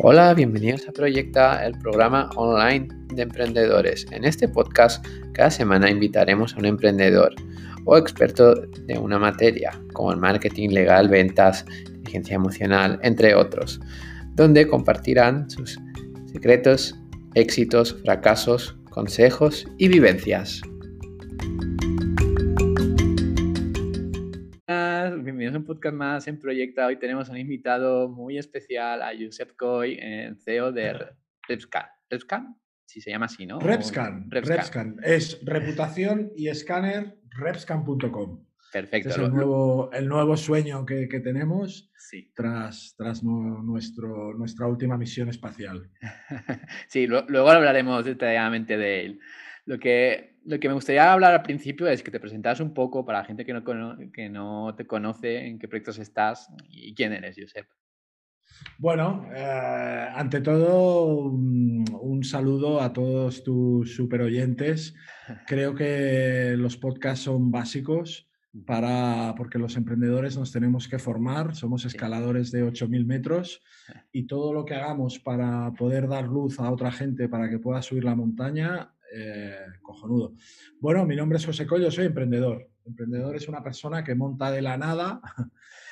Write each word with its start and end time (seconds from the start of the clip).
Hola, 0.00 0.32
bienvenidos 0.32 0.88
a 0.88 0.92
Proyecta, 0.92 1.66
el 1.66 1.76
programa 1.76 2.30
online 2.36 2.86
de 3.12 3.22
emprendedores. 3.22 4.06
En 4.12 4.24
este 4.24 4.46
podcast, 4.46 5.04
cada 5.32 5.50
semana 5.50 5.90
invitaremos 5.90 6.54
a 6.54 6.58
un 6.60 6.66
emprendedor 6.66 7.34
o 7.84 7.98
experto 7.98 8.54
de 8.54 8.96
una 8.96 9.18
materia, 9.18 9.72
como 9.94 10.12
el 10.12 10.18
marketing 10.18 10.68
legal, 10.68 11.08
ventas, 11.08 11.64
inteligencia 11.88 12.36
emocional, 12.36 13.00
entre 13.02 13.34
otros, 13.34 13.80
donde 14.36 14.68
compartirán 14.68 15.50
sus 15.50 15.80
secretos, 16.32 16.94
éxitos, 17.34 17.96
fracasos, 18.04 18.78
consejos 18.90 19.66
y 19.78 19.88
vivencias. 19.88 20.62
Bienvenidos 25.14 25.54
a 25.54 25.58
un 25.58 25.64
podcast 25.64 25.94
más 25.94 26.28
en 26.28 26.38
Proyecta. 26.38 26.86
Hoy 26.86 26.98
tenemos 26.98 27.28
un 27.30 27.38
invitado 27.38 28.08
muy 28.08 28.36
especial, 28.36 29.00
a 29.00 29.12
Josep 29.18 29.56
Coy, 29.56 29.98
CEO 30.44 30.70
de 30.70 30.98
Repscan. 31.48 31.86
¿Repscan? 32.10 32.56
Si 32.84 33.00
se 33.00 33.10
llama 33.10 33.26
así, 33.26 33.46
¿no? 33.46 33.58
Repscan. 33.58 34.30
Repscan. 34.30 34.96
Es 35.02 35.40
reputación 35.42 36.32
y 36.36 36.48
escáner 36.48 37.18
repscan.com. 37.30 38.44
Perfecto. 38.70 39.08
Este 39.08 39.20
es 39.22 39.26
el 39.26 39.34
nuevo, 39.34 39.90
el 39.92 40.08
nuevo 40.08 40.36
sueño 40.36 40.84
que, 40.84 41.06
tenemos 41.20 41.90
sí. 41.96 42.30
tras, 42.34 42.94
tras 42.98 43.22
nuestro, 43.24 44.34
nuestra 44.34 44.66
última 44.66 44.98
misión 44.98 45.30
espacial. 45.30 45.90
sí, 46.88 47.06
luego 47.06 47.48
hablaremos 47.48 48.04
detalladamente 48.04 48.76
de 48.76 49.06
él. 49.06 49.20
Lo 49.68 49.78
que, 49.78 50.38
lo 50.46 50.58
que 50.58 50.66
me 50.66 50.72
gustaría 50.72 51.12
hablar 51.12 51.34
al 51.34 51.42
principio 51.42 51.86
es 51.88 52.02
que 52.02 52.10
te 52.10 52.18
presentaras 52.18 52.60
un 52.60 52.72
poco 52.72 53.04
para 53.04 53.18
la 53.18 53.26
gente 53.26 53.44
que 53.44 53.52
no, 53.52 53.62
que 54.10 54.30
no 54.30 54.74
te 54.74 54.86
conoce, 54.86 55.46
en 55.46 55.58
qué 55.58 55.68
proyectos 55.68 55.98
estás 55.98 56.48
y 56.70 56.94
quién 56.94 57.12
eres, 57.12 57.36
Josep. 57.38 57.66
Bueno, 58.78 59.28
eh, 59.30 60.08
ante 60.14 60.40
todo, 60.40 61.04
un, 61.04 62.24
saludo 62.24 62.80
a 62.80 62.94
todos 62.94 63.44
tus 63.44 63.94
super 63.94 64.22
oyentes. 64.22 64.94
Creo 65.46 65.74
que 65.74 66.54
los 66.56 66.78
podcasts 66.78 67.26
son 67.26 67.50
básicos 67.50 68.26
para, 68.64 69.34
porque 69.36 69.58
los 69.58 69.76
emprendedores 69.76 70.38
nos 70.38 70.50
tenemos 70.50 70.88
que 70.88 70.98
formar, 70.98 71.54
somos 71.54 71.84
escaladores 71.84 72.50
de 72.52 72.64
8.000 72.64 73.04
metros 73.04 73.62
y 74.12 74.22
todo 74.22 74.54
lo 74.54 74.64
que 74.64 74.76
hagamos 74.76 75.18
para 75.18 75.74
poder 75.74 76.08
dar 76.08 76.24
luz 76.24 76.58
a 76.58 76.70
otra 76.70 76.90
gente 76.90 77.28
para 77.28 77.50
que 77.50 77.58
pueda 77.58 77.82
subir 77.82 78.04
la 78.04 78.16
montaña 78.16 78.94
eh, 79.12 79.58
cojonudo. 79.82 80.34
Bueno, 80.80 81.04
mi 81.06 81.16
nombre 81.16 81.38
es 81.38 81.46
José 81.46 81.66
Collo, 81.66 81.90
soy 81.90 82.06
emprendedor. 82.06 82.68
Emprendedor 82.84 83.36
es 83.36 83.48
una 83.48 83.62
persona 83.62 84.02
que 84.02 84.14
monta 84.14 84.50
de 84.50 84.62
la 84.62 84.76
nada. 84.76 85.20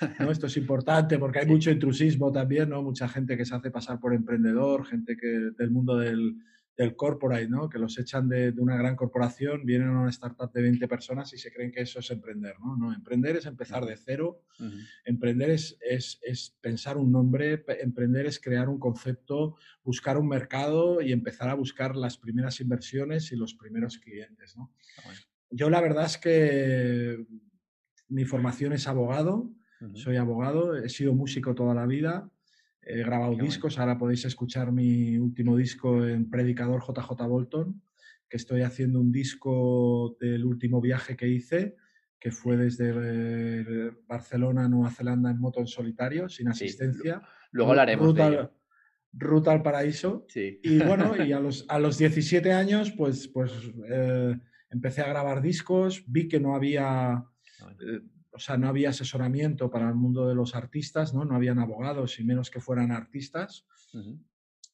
¿no? 0.20 0.30
Esto 0.30 0.46
es 0.46 0.56
importante 0.56 1.18
porque 1.18 1.40
hay 1.40 1.46
mucho 1.46 1.70
intrusismo 1.70 2.32
también, 2.32 2.70
¿no? 2.70 2.82
Mucha 2.82 3.08
gente 3.08 3.36
que 3.36 3.44
se 3.44 3.54
hace 3.54 3.70
pasar 3.70 4.00
por 4.00 4.14
emprendedor, 4.14 4.86
gente 4.86 5.16
que 5.16 5.50
del 5.58 5.70
mundo 5.70 5.96
del, 5.96 6.36
del 6.76 6.94
corporate, 6.94 7.48
¿no? 7.48 7.68
que 7.68 7.78
los 7.78 7.98
echan 7.98 8.28
de, 8.28 8.52
una 8.58 8.76
gran 8.76 8.96
corporación, 8.96 9.64
vienen 9.64 9.88
a 9.88 10.00
una 10.00 10.10
startup 10.10 10.52
de 10.52 10.62
20 10.62 10.86
personas 10.88 11.32
y 11.32 11.38
se 11.38 11.50
creen 11.50 11.72
que 11.72 11.80
eso 11.80 12.00
es 12.00 12.10
emprender. 12.10 12.56
No, 12.60 12.76
no 12.76 12.92
emprender 12.92 13.36
es 13.36 13.46
empezar 13.46 13.86
de 13.86 13.96
cero, 13.96 14.42
emprender 15.04 15.50
es, 15.50 15.78
es, 15.80 16.56
pensar 16.60 16.98
un 16.98 17.10
nombre, 17.10 17.64
emprender 17.80 18.26
es 18.26 18.38
crear 18.38 18.68
un 18.68 18.78
concepto, 18.78 19.56
buscar 19.82 20.18
un 20.18 20.28
mercado 20.28 21.00
y 21.00 21.12
empezar 21.12 21.48
a 21.48 21.54
buscar 21.54 21.96
las 21.96 22.18
primeras 22.18 22.60
inversiones 22.60 23.32
y 23.32 23.36
los 23.36 23.54
primeros 23.54 23.98
clientes. 23.98 24.54
¿no? 24.56 24.74
Ah, 24.98 25.12
Yo 25.50 25.70
la 25.70 25.80
verdad 25.80 26.04
es 26.04 26.18
que 26.18 27.26
mi 28.08 28.24
formación 28.24 28.74
es 28.74 28.86
abogado, 28.86 29.50
soy 29.94 30.16
abogado, 30.16 30.74
he 30.76 30.88
sido 30.88 31.14
músico 31.14 31.54
toda 31.54 31.74
la 31.74 31.86
vida, 31.86 32.30
He 32.88 32.98
grabado 32.98 33.34
discos, 33.34 33.78
ahora 33.78 33.98
podéis 33.98 34.24
escuchar 34.24 34.70
mi 34.70 35.18
último 35.18 35.56
disco 35.56 36.06
en 36.06 36.30
Predicador 36.30 36.80
JJ 36.86 37.26
Bolton, 37.26 37.82
que 38.28 38.36
estoy 38.36 38.62
haciendo 38.62 39.00
un 39.00 39.10
disco 39.10 40.16
del 40.20 40.44
último 40.44 40.80
viaje 40.80 41.16
que 41.16 41.26
hice, 41.26 41.74
que 42.20 42.30
fue 42.30 42.56
desde 42.56 42.92
eh, 42.94 43.90
Barcelona 44.06 44.66
a 44.66 44.68
Nueva 44.68 44.92
Zelanda 44.92 45.32
en 45.32 45.40
moto 45.40 45.58
en 45.58 45.66
solitario, 45.66 46.28
sin 46.28 46.46
asistencia. 46.48 47.22
luego 47.50 47.72
hablaremos 47.72 48.06
ruta, 48.06 48.30
de 48.30 48.48
Ruta 49.12 49.50
al 49.50 49.62
paraíso. 49.62 50.24
Sí. 50.28 50.60
Y 50.62 50.78
bueno, 50.78 51.12
y 51.24 51.32
a 51.32 51.40
los, 51.40 51.64
a 51.68 51.80
los 51.80 51.98
17 51.98 52.52
años, 52.52 52.92
pues, 52.92 53.26
pues 53.26 53.52
eh, 53.90 54.38
empecé 54.70 55.00
a 55.00 55.08
grabar 55.08 55.42
discos, 55.42 56.04
vi 56.06 56.28
que 56.28 56.38
no 56.38 56.54
había 56.54 57.24
o 58.36 58.38
sea, 58.38 58.58
no 58.58 58.68
había 58.68 58.90
asesoramiento 58.90 59.70
para 59.70 59.88
el 59.88 59.94
mundo 59.94 60.28
de 60.28 60.34
los 60.34 60.54
artistas, 60.54 61.14
¿no? 61.14 61.24
No 61.24 61.34
habían 61.34 61.58
abogados 61.58 62.20
y 62.20 62.24
menos 62.24 62.50
que 62.50 62.60
fueran 62.60 62.92
artistas. 62.92 63.66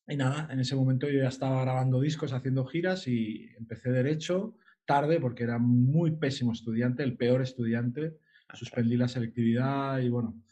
Y 0.08 0.16
nada, 0.16 0.48
en 0.50 0.58
ese 0.58 0.74
momento 0.74 1.08
yo 1.08 1.20
ya 1.20 1.28
estaba 1.28 1.62
grabando 1.62 2.00
discos, 2.00 2.32
haciendo 2.32 2.66
giras 2.66 3.06
y 3.06 3.48
empecé 3.56 3.90
derecho 3.90 4.56
tarde 4.84 5.20
porque 5.20 5.44
era 5.44 5.58
muy 5.58 6.10
pésimo 6.12 6.52
estudiante, 6.52 7.04
el 7.04 7.16
peor 7.16 7.40
estudiante. 7.40 8.18
Suspendí 8.52 8.96
la 8.96 9.08
selectividad 9.08 10.00
y 10.00 10.08
bueno. 10.08 10.42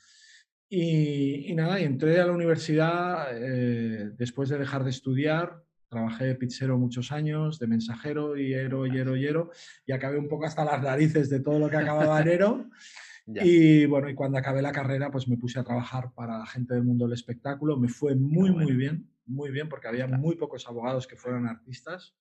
Y, 0.69 1.53
nada, 1.54 1.81
y 1.81 1.84
entré 1.84 2.20
a 2.20 2.26
la 2.26 2.32
universidad 2.32 3.26
eh, 3.32 4.12
después 4.16 4.49
de 4.49 4.59
dejar 4.59 4.84
de 4.84 4.91
estudiar. 4.91 5.65
Trabajé 5.90 6.24
de 6.24 6.34
pizzero 6.36 6.78
muchos 6.78 7.12
años, 7.12 7.58
de 7.58 7.66
mensajero, 7.66 8.36
y 8.36 8.48
hiero, 8.48 8.86
hiero, 8.86 9.16
hiero, 9.16 9.50
y 9.84 9.92
acabé 9.92 10.18
un 10.18 10.28
poco 10.28 10.46
hasta 10.46 10.64
las 10.64 10.80
narices 10.80 11.28
de 11.28 11.40
todo 11.40 11.58
lo 11.58 11.68
que 11.68 11.76
acababa 11.76 12.20
enero. 12.20 12.70
Y 13.26 13.86
bueno, 13.86 14.08
y 14.08 14.14
cuando 14.14 14.38
acabé 14.38 14.60
la 14.60 14.72
carrera, 14.72 15.08
pues 15.10 15.28
me 15.28 15.36
puse 15.36 15.60
a 15.60 15.62
trabajar 15.62 16.12
para 16.14 16.38
la 16.38 16.46
gente 16.46 16.74
del 16.74 16.82
mundo 16.82 17.04
del 17.04 17.14
espectáculo. 17.14 17.76
Me 17.76 17.88
fue 17.88 18.16
muy, 18.16 18.50
muy 18.50 18.72
bien, 18.72 19.08
muy 19.26 19.52
bien, 19.52 19.68
porque 19.68 19.86
había 19.86 20.08
muy 20.08 20.34
pocos 20.34 20.66
abogados 20.66 21.06
que 21.06 21.14
fueran 21.14 21.46
artistas. 21.46 22.16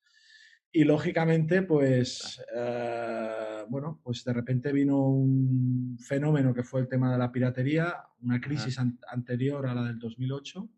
Y 0.72 0.84
lógicamente, 0.84 1.64
pues, 1.64 2.40
eh, 2.56 3.64
bueno, 3.70 4.00
pues 4.04 4.24
de 4.24 4.34
repente 4.34 4.72
vino 4.72 5.04
un 5.08 5.98
fenómeno 6.00 6.54
que 6.54 6.64
fue 6.64 6.82
el 6.82 6.88
tema 6.88 7.12
de 7.12 7.18
la 7.18 7.32
piratería, 7.32 7.96
una 8.22 8.40
crisis 8.40 8.78
anterior 9.08 9.66
a 9.66 9.74
la 9.74 9.86
del 9.86 9.98
2008. 9.98 10.70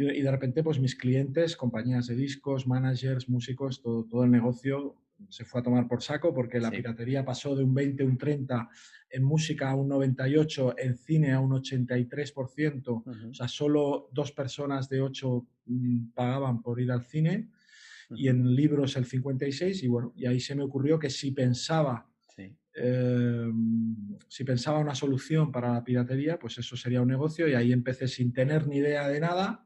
Y, 0.00 0.22
de, 0.22 0.30
repente, 0.30 0.62
pues 0.62 0.78
mis 0.78 0.94
clientes, 0.94 1.56
compañías 1.56 2.06
de 2.06 2.16
discos, 2.16 2.66
managers, 2.66 3.28
músicos, 3.28 3.80
todo, 3.80 4.04
todo 4.04 4.24
el 4.24 4.30
negocio 4.30 4.96
se 5.28 5.44
fue 5.44 5.60
a 5.60 5.64
tomar 5.64 5.88
por 5.88 6.02
saco 6.02 6.34
porque 6.34 6.60
la 6.60 6.70
piratería 6.70 7.24
pasó 7.24 7.56
de 7.56 7.64
un 7.64 7.74
20, 7.74 8.04
un 8.04 8.18
30 8.18 8.68
en 9.10 9.24
música 9.24 9.70
a 9.70 9.74
un 9.74 9.88
98, 9.88 10.74
en 10.78 10.96
cine 10.96 11.32
a 11.32 11.40
un 11.40 11.52
83%, 11.52 13.30
o 13.30 13.34
sea, 13.34 13.48
solo 13.48 14.08
dos 14.12 14.32
personas 14.32 14.88
de 14.88 15.00
ocho 15.00 15.46
mm, 15.66 16.08
pagaban 16.14 16.60
por 16.60 16.80
ir 16.80 16.90
al 16.90 17.02
cine 17.02 17.48
y 18.10 18.28
en 18.28 18.54
libros 18.54 18.96
el 18.96 19.04
56 19.04 19.82
y 19.82 19.88
bueno, 19.88 20.12
y 20.16 20.26
ahí 20.26 20.38
se 20.38 20.54
me 20.54 20.62
ocurrió 20.62 20.98
que 20.98 21.10
si 21.10 21.32
pensaba 21.32 22.08
em, 22.74 24.18
si 24.28 24.44
pensaba 24.44 24.78
una 24.78 24.94
solución 24.94 25.50
para 25.50 25.72
la 25.72 25.82
piratería, 25.82 26.38
pues 26.38 26.58
eso 26.58 26.76
sería 26.76 27.00
un 27.00 27.08
negocio 27.08 27.48
y 27.48 27.54
ahí 27.54 27.72
empecé 27.72 28.06
sin 28.06 28.32
tener 28.32 28.68
ni 28.68 28.76
idea 28.76 29.08
de 29.08 29.18
nada 29.18 29.65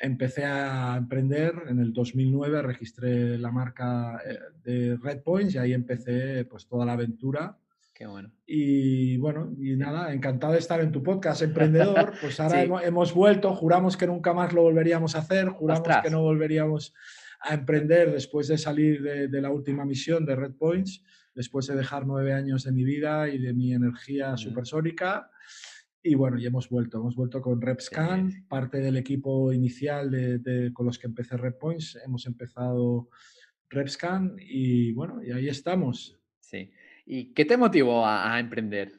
Empecé 0.00 0.44
a 0.44 0.96
emprender 0.96 1.54
en 1.68 1.78
el 1.78 1.92
2009, 1.92 2.62
registré 2.62 3.38
la 3.38 3.50
marca 3.50 4.20
eh, 4.24 4.38
de 4.64 4.96
Red 4.96 5.22
Points 5.22 5.54
y 5.54 5.58
ahí 5.58 5.72
empecé 5.72 6.44
pues 6.44 6.66
toda 6.66 6.84
la 6.84 6.92
aventura. 6.92 7.56
Qué 7.94 8.06
bueno. 8.06 8.30
Y 8.46 9.16
bueno, 9.16 9.54
y 9.58 9.74
nada, 9.74 10.12
encantado 10.12 10.52
de 10.52 10.58
estar 10.58 10.80
en 10.80 10.92
tu 10.92 11.02
podcast, 11.02 11.40
emprendedor. 11.42 12.12
Pues 12.20 12.38
ahora 12.40 12.62
hemos, 12.62 13.14
vuelto, 13.14 13.54
juramos 13.54 13.96
que 13.96 14.06
nunca 14.06 14.34
más 14.34 14.52
lo 14.52 14.62
volveríamos 14.62 15.16
a 15.16 15.20
hacer, 15.20 15.48
juramos 15.48 15.88
que 16.02 16.10
no 16.10 16.20
volveríamos 16.20 16.92
a 17.40 17.54
emprender 17.54 18.12
después 18.12 18.48
de 18.48 18.58
salir 18.58 19.02
de, 19.02 19.40
la 19.40 19.50
última 19.50 19.84
misión 19.84 20.26
de 20.26 20.36
Red 20.36 20.52
Points, 20.52 21.02
después 21.34 21.66
de 21.66 21.76
dejar 21.76 22.06
nueve 22.06 22.32
años 22.34 22.64
de 22.64 22.72
mi 22.72 22.84
vida 22.84 23.28
y 23.28 23.38
de 23.38 23.54
mi 23.54 23.72
energía 23.72 24.36
supersónica. 24.36 25.30
Y 26.06 26.14
bueno, 26.14 26.38
ya 26.38 26.48
hemos 26.48 26.68
vuelto, 26.68 26.98
hemos 26.98 27.16
vuelto 27.16 27.42
con 27.42 27.60
RepScan, 27.60 28.46
parte 28.48 28.78
del 28.78 28.96
equipo 28.96 29.52
inicial 29.52 30.08
de, 30.08 30.70
con 30.72 30.86
los 30.86 31.00
que 31.00 31.08
empecé 31.08 31.36
RepPoints, 31.36 31.98
hemos 32.04 32.26
empezado 32.26 33.08
RepScan 33.68 34.36
y 34.38 34.92
bueno, 34.92 35.20
y 35.20 35.32
ahí 35.32 35.48
estamos. 35.48 36.16
Sí. 36.38 36.70
¿Y 37.04 37.34
qué 37.34 37.44
te 37.44 37.56
motivó 37.56 38.06
a, 38.06 38.38
emprender? 38.38 38.92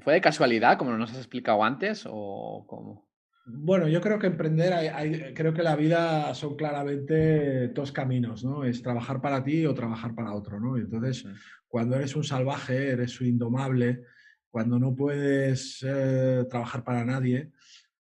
¿Fue 0.00 0.14
de 0.14 0.20
casualidad, 0.20 0.78
como 0.78 0.96
nos 0.96 1.10
has 1.10 1.18
explicado 1.18 1.64
antes, 1.64 2.04
o 2.08 2.64
cómo? 2.68 3.08
Bueno, 3.46 3.88
yo 3.88 4.00
creo 4.00 4.20
que 4.20 4.28
emprender, 4.28 4.72
hay, 4.72 5.34
creo 5.34 5.52
que 5.52 5.62
la 5.64 5.74
vida 5.74 6.34
son 6.34 6.54
claramente 6.54 7.68
dos 7.68 7.90
caminos, 7.90 8.44
¿no? 8.44 8.62
Es 8.62 8.80
trabajar 8.80 9.20
para 9.20 9.42
ti 9.42 9.66
o 9.66 9.74
trabajar 9.74 10.14
para 10.14 10.34
otro, 10.34 10.60
¿no? 10.60 10.76
entonces, 10.76 11.26
cuando 11.66 11.96
eres 11.96 12.14
un 12.14 12.24
salvaje, 12.24 12.90
eres 12.90 13.20
un 13.20 13.26
indomable, 13.26 14.04
cuando 14.50 14.78
no 14.78 14.94
puedes 14.94 15.84
eh, 15.86 16.44
trabajar 16.48 16.84
para 16.84 17.04
nadie, 17.04 17.50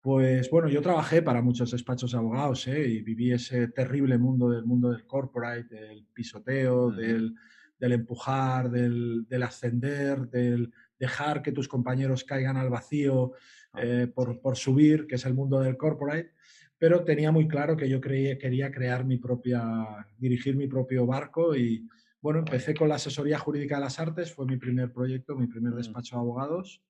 pues 0.02 0.52
bueno, 0.52 0.70
yo 0.70 0.84
trabajé 0.84 1.24
para 1.24 1.42
muchos 1.42 1.72
despachos 1.72 2.12
de 2.12 2.18
abogados 2.20 2.68
¿eh? 2.68 2.88
y 2.88 3.02
viví 3.02 3.32
ese 3.32 3.70
terrible 3.70 4.20
mundo 4.20 4.52
del 4.52 4.64
mundo 4.64 4.92
del 4.92 5.08
corporate, 5.08 5.74
del 5.74 6.06
pisoteo, 6.14 6.92
del, 6.92 7.36
empujar, 7.80 8.70
del, 8.70 9.26
ascender, 9.42 10.30
del 10.30 10.72
dejar 11.00 11.42
que 11.42 11.52
tus 11.52 11.68
compañeros 11.68 12.24
caigan 12.24 12.56
al 12.56 12.70
vacío 12.70 13.34
ah, 13.74 13.82
eh, 13.82 14.08
por, 14.14 14.40
por, 14.42 14.56
subir, 14.58 15.08
que 15.08 15.16
es 15.16 15.26
el 15.26 15.34
mundo 15.34 15.60
del 15.60 15.76
corporate. 15.76 16.34
pero 16.78 17.04
tenía 17.04 17.32
muy 17.32 17.48
claro 17.48 17.76
que 17.76 17.90
yo 17.90 18.00
quería 18.00 18.72
crear 18.72 19.06
mi 19.06 19.18
propia, 19.18 20.08
dirigir 20.20 20.56
mi 20.56 20.68
propio 20.68 21.08
barco 21.08 21.56
y 21.56 21.88
bueno, 22.26 22.40
empecé 22.40 22.74
con 22.74 22.90
la 22.90 22.96
asesoría 22.96 23.38
jurídica 23.38 23.76
de 23.76 23.82
las 23.82 24.00
artes, 24.00 24.34
fue 24.34 24.48
mi 24.48 24.58
primer 24.58 24.92
proyecto, 24.92 25.36
mi 25.36 25.46
primer 25.46 25.74
mm. 25.74 25.78
despacho 25.78 26.16
de 26.16 26.22
abogados. 26.22 26.82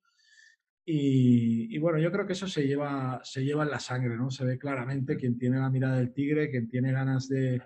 Y, 0.86 1.76
bueno, 1.76 1.98
yo 1.98 2.10
creo 2.10 2.26
que 2.26 2.32
eso 2.32 2.48
se 2.48 2.66
lleva, 2.66 3.20
se 3.22 3.44
lleva 3.44 3.64
en 3.64 3.70
la 3.70 3.78
sangre, 3.78 4.16
¿no? 4.16 4.30
Se 4.30 4.46
ve 4.46 4.56
claramente 4.56 5.18
quien 5.18 5.36
tiene 5.36 5.58
la 5.58 5.68
mirada 5.68 5.98
del 5.98 6.14
tigre, 6.14 6.48
quien 6.48 6.70
tiene 6.70 6.90
ganas 6.90 7.28
de, 7.28 7.60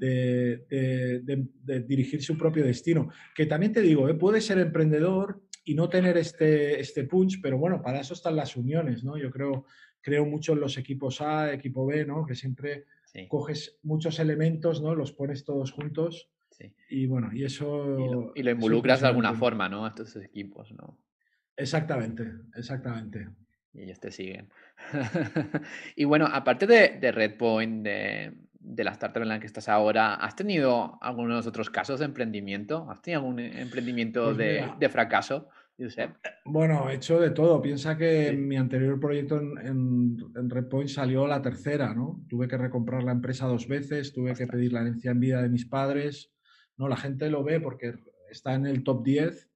de, 0.00 1.84
dirigir 1.86 2.20
su 2.20 2.36
propio 2.36 2.64
destino. 2.64 3.10
Que 3.32 3.46
también 3.46 3.72
te 3.72 3.80
digo, 3.80 4.08
¿eh? 4.08 4.14
puede 4.14 4.40
ser 4.40 4.58
emprendedor 4.58 5.40
y 5.64 5.76
no 5.76 5.88
tener 5.88 6.16
este, 6.16 6.80
este 6.80 7.04
punch, 7.04 7.40
pero 7.40 7.58
bueno, 7.58 7.80
para 7.80 8.00
eso 8.00 8.14
están 8.14 8.34
las 8.34 8.56
uniones, 8.56 9.04
¿no? 9.04 9.16
Yo 9.16 9.30
creo, 9.30 9.66
creo 10.00 10.26
mucho 10.26 10.54
en 10.54 10.60
los 10.60 10.78
equipos 10.78 11.20
A, 11.20 11.52
equipo 11.52 11.86
B, 11.86 12.06
¿no? 12.06 12.26
Que 12.26 12.34
siempre 12.34 12.86
coges 13.28 13.78
muchos 13.84 14.18
elementos, 14.18 14.82
¿no? 14.82 14.96
Los 14.96 15.12
pones 15.12 15.44
todos 15.44 15.70
juntos. 15.70 16.33
Y 16.88 17.06
bueno, 17.06 17.30
y 17.32 17.44
eso... 17.44 18.32
Y 18.34 18.42
lo, 18.42 18.50
involucras 18.50 19.00
de 19.00 19.08
alguna 19.08 19.34
forma, 19.34 19.68
¿no? 19.68 19.84
A 19.84 19.88
estos 19.88 20.16
equipos, 20.16 20.72
¿no? 20.72 20.98
Exactamente, 21.56 22.30
exactamente. 22.56 23.28
Y 23.72 23.82
ellos 23.82 24.00
te 24.00 24.10
siguen. 24.10 24.48
y 25.96 26.04
bueno, 26.04 26.28
aparte 26.30 26.66
de, 26.66 26.98
de 27.00 27.12
Redpoint, 27.12 27.84
de, 27.84 28.32
de, 28.52 28.84
la 28.84 28.92
startup 28.92 29.22
en 29.22 29.28
la 29.28 29.40
que 29.40 29.46
estás 29.46 29.68
ahora, 29.68 30.14
¿has 30.14 30.36
tenido 30.36 30.98
algunos 31.00 31.46
otros 31.46 31.70
casos 31.70 31.98
de 31.98 32.06
emprendimiento? 32.06 32.88
¿Has 32.90 33.02
tenido 33.02 33.20
algún 33.20 33.40
emprendimiento 33.40 34.26
pues 34.26 34.36
de, 34.36 34.70
de, 34.78 34.88
fracaso, 34.88 35.48
Josep? 35.76 36.10
Eh, 36.24 36.30
bueno, 36.44 36.88
he 36.88 36.94
hecho 36.94 37.20
de 37.20 37.30
todo. 37.30 37.60
Piensa 37.60 37.96
que 37.96 38.32
mi 38.32 38.56
anterior 38.56 38.98
proyecto 39.00 39.40
en, 39.40 40.18
en, 40.36 40.50
Redpoint 40.50 40.88
salió 40.88 41.26
la 41.26 41.42
tercera, 41.42 41.94
¿no? 41.94 42.24
Tuve 42.28 42.46
que 42.46 42.56
recomprar 42.56 43.02
la 43.02 43.12
empresa 43.12 43.46
dos 43.46 43.66
veces, 43.66 44.12
tuve 44.12 44.34
que 44.34 44.46
pedir 44.46 44.72
la 44.72 44.82
herencia 44.82 45.10
en 45.10 45.20
vida 45.20 45.42
de 45.42 45.48
mis 45.48 45.66
padres. 45.66 46.32
No, 46.76 46.88
la 46.88 46.96
gente 46.96 47.30
lo 47.30 47.44
ve 47.44 47.60
porque 47.60 47.94
está 48.30 48.54
en 48.54 48.66
el 48.66 48.82
top 48.82 49.04
10 49.04 49.50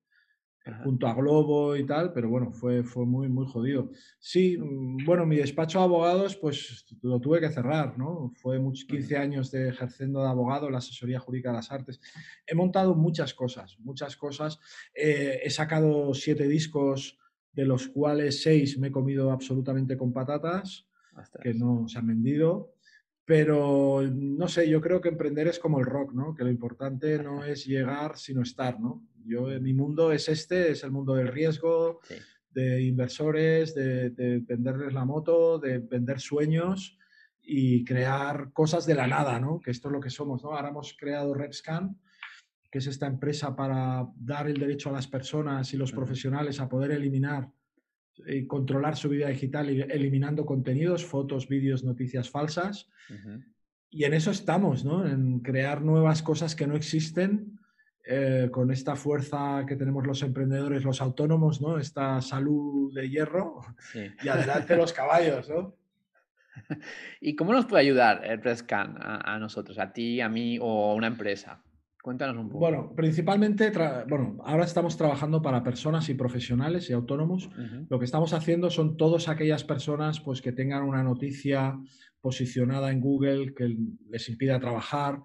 junto 0.83 1.07
a 1.07 1.15
Globo 1.15 1.77
y 1.77 1.87
tal, 1.87 2.13
pero 2.13 2.29
bueno, 2.29 2.53
fue, 2.53 2.83
fue 2.83 3.07
muy, 3.07 3.29
muy 3.29 3.47
jodido. 3.47 3.91
Sí, 4.19 4.57
mm, 4.59 5.05
bueno, 5.05 5.27
mi 5.27 5.37
despacho 5.37 5.79
de 5.79 5.85
abogados, 5.85 6.37
pues 6.37 6.85
lo 7.03 7.21
tuve 7.21 7.41
que 7.41 7.51
cerrar, 7.51 7.99
¿no? 7.99 8.33
Fue 8.37 8.59
muchos 8.59 8.85
15 8.85 9.17
años 9.17 9.51
de 9.51 9.69
ejerciendo 9.69 10.23
de 10.23 10.29
abogado 10.29 10.71
la 10.71 10.79
asesoría 10.79 11.21
jurídica 11.21 11.51
de 11.51 11.57
las 11.57 11.73
artes. 11.73 12.01
He 12.47 12.55
montado 12.55 12.95
muchas 12.95 13.35
cosas, 13.35 13.79
muchas 13.81 14.17
cosas. 14.17 14.59
Eh, 14.95 15.41
he 15.43 15.51
sacado 15.51 16.13
siete 16.15 16.47
discos, 16.47 17.19
de 17.53 17.65
los 17.65 17.89
cuales 17.89 18.43
seis 18.43 18.79
me 18.79 18.89
he 18.89 18.93
comido 18.93 19.33
absolutamente 19.33 19.97
con 19.97 20.13
patatas, 20.13 20.87
que 21.43 21.55
no 21.55 21.89
se 21.89 21.99
han 21.99 22.07
vendido. 22.07 22.75
Pero 23.29 24.01
no 24.11 24.49
sé, 24.49 24.71
yo 24.71 24.81
creo 24.81 25.03
que 25.03 25.11
emprender 25.11 25.49
es 25.49 25.59
como 25.59 25.81
el 25.81 25.85
rock, 25.85 26.15
¿no? 26.15 26.35
Que 26.35 26.45
lo 26.45 26.51
importante 26.51 27.23
no 27.23 27.45
es 27.45 27.67
llegar, 27.67 28.17
sino 28.17 28.41
estar, 28.41 28.81
¿no? 28.81 29.07
Yo, 29.23 29.49
mi 29.61 29.75
mundo 29.75 30.13
es 30.13 30.31
este, 30.31 30.71
es 30.71 30.83
el 30.83 30.93
mundo 30.93 31.13
del 31.13 31.29
riesgo, 31.29 32.01
de 32.49 32.81
inversores, 32.81 33.75
de, 33.75 34.43
venderles 34.47 34.95
la 34.95 35.05
moto, 35.05 35.59
de 35.59 35.77
vender 35.77 36.21
sueños 36.21 36.97
y 37.43 37.85
crear 37.85 38.51
cosas 38.55 38.87
de 38.87 38.95
la 38.95 39.07
nada, 39.07 39.39
¿no? 39.39 39.61
Que 39.61 39.73
esto 39.73 39.89
es 39.89 39.93
lo 39.93 40.01
que 40.01 40.09
somos, 40.09 40.43
¿no? 40.43 40.55
Ahora 40.55 40.71
hemos 40.71 40.97
creado 40.99 41.35
RepScan, 41.35 42.01
que 42.71 42.79
es 42.79 42.87
esta 42.87 43.07
empresa 43.07 43.55
para 43.55 44.09
dar 44.17 44.49
el 44.49 44.59
derecho 44.59 44.89
a 44.89 44.93
las 44.93 45.07
personas 45.07 45.75
y 45.75 45.77
los 45.77 45.93
profesionales 45.93 46.61
a 46.61 46.69
poder 46.71 46.93
eliminar 46.93 47.51
y 48.27 48.47
controlar 48.47 48.97
su 48.97 49.09
vida 49.09 49.29
digital 49.29 49.69
eliminando 49.69 50.45
contenidos, 50.45 51.05
fotos, 51.05 51.49
vídeos, 51.49 51.85
noticias 51.85 52.31
falsas. 52.31 52.89
Y 53.91 54.05
en 54.05 54.15
eso 54.15 54.31
estamos, 54.31 54.85
¿no? 54.85 55.07
En 55.07 55.41
crear 55.41 55.83
nuevas 55.83 56.23
cosas 56.23 56.55
que 56.55 56.67
no 56.67 56.77
existen 56.77 57.59
eh, 58.05 58.49
con 58.51 58.71
esta 58.71 58.97
fuerza 58.97 59.65
que 59.67 59.77
tenemos 59.77 60.07
los 60.07 60.23
emprendedores, 60.23 60.85
los 60.85 61.01
autónomos, 61.01 61.61
¿no? 61.61 61.79
Esta 61.79 62.21
salud 62.21 62.93
de 62.95 63.09
hierro 63.09 63.61
y 64.23 64.29
adelante 64.29 64.77
los 64.77 64.93
caballos, 64.93 65.49
¿no? 65.49 65.75
¿Y 67.21 67.37
cómo 67.37 67.53
nos 67.53 67.67
puede 67.67 67.83
ayudar 67.83 68.25
el 68.25 68.41
Prescan 68.41 68.97
a, 68.99 69.35
a 69.35 69.39
nosotros, 69.39 69.79
a 69.79 69.93
ti, 69.93 70.21
a 70.21 70.29
mí 70.29 70.59
o 70.61 70.91
a 70.91 70.95
una 70.95 71.07
empresa? 71.07 71.63
Cuéntanos 72.09 72.39
un 72.39 72.49
poco. 72.49 72.61
Bueno, 72.61 72.95
principalmente, 72.97 73.71
bueno, 74.09 74.39
ahora 74.43 74.65
estamos 74.65 74.97
trabajando 74.97 75.43
para 75.43 75.63
personas 75.63 76.09
y 76.09 76.15
profesionales 76.15 76.89
y 76.89 76.95
autónomos. 76.95 77.51
Lo 77.91 77.99
que 77.99 78.07
estamos 78.07 78.33
haciendo 78.33 78.71
son 78.71 78.97
todas 78.97 79.29
aquellas 79.29 79.63
personas 79.63 80.19
pues, 80.19 80.41
que 80.41 80.53
tengan 80.53 80.85
una 80.85 81.03
noticia 81.03 81.79
posicionada 82.23 82.91
en 82.93 83.03
Google 83.03 83.53
que 83.55 83.77
les 84.09 84.27
impida 84.31 84.59
trabajar, 84.59 85.21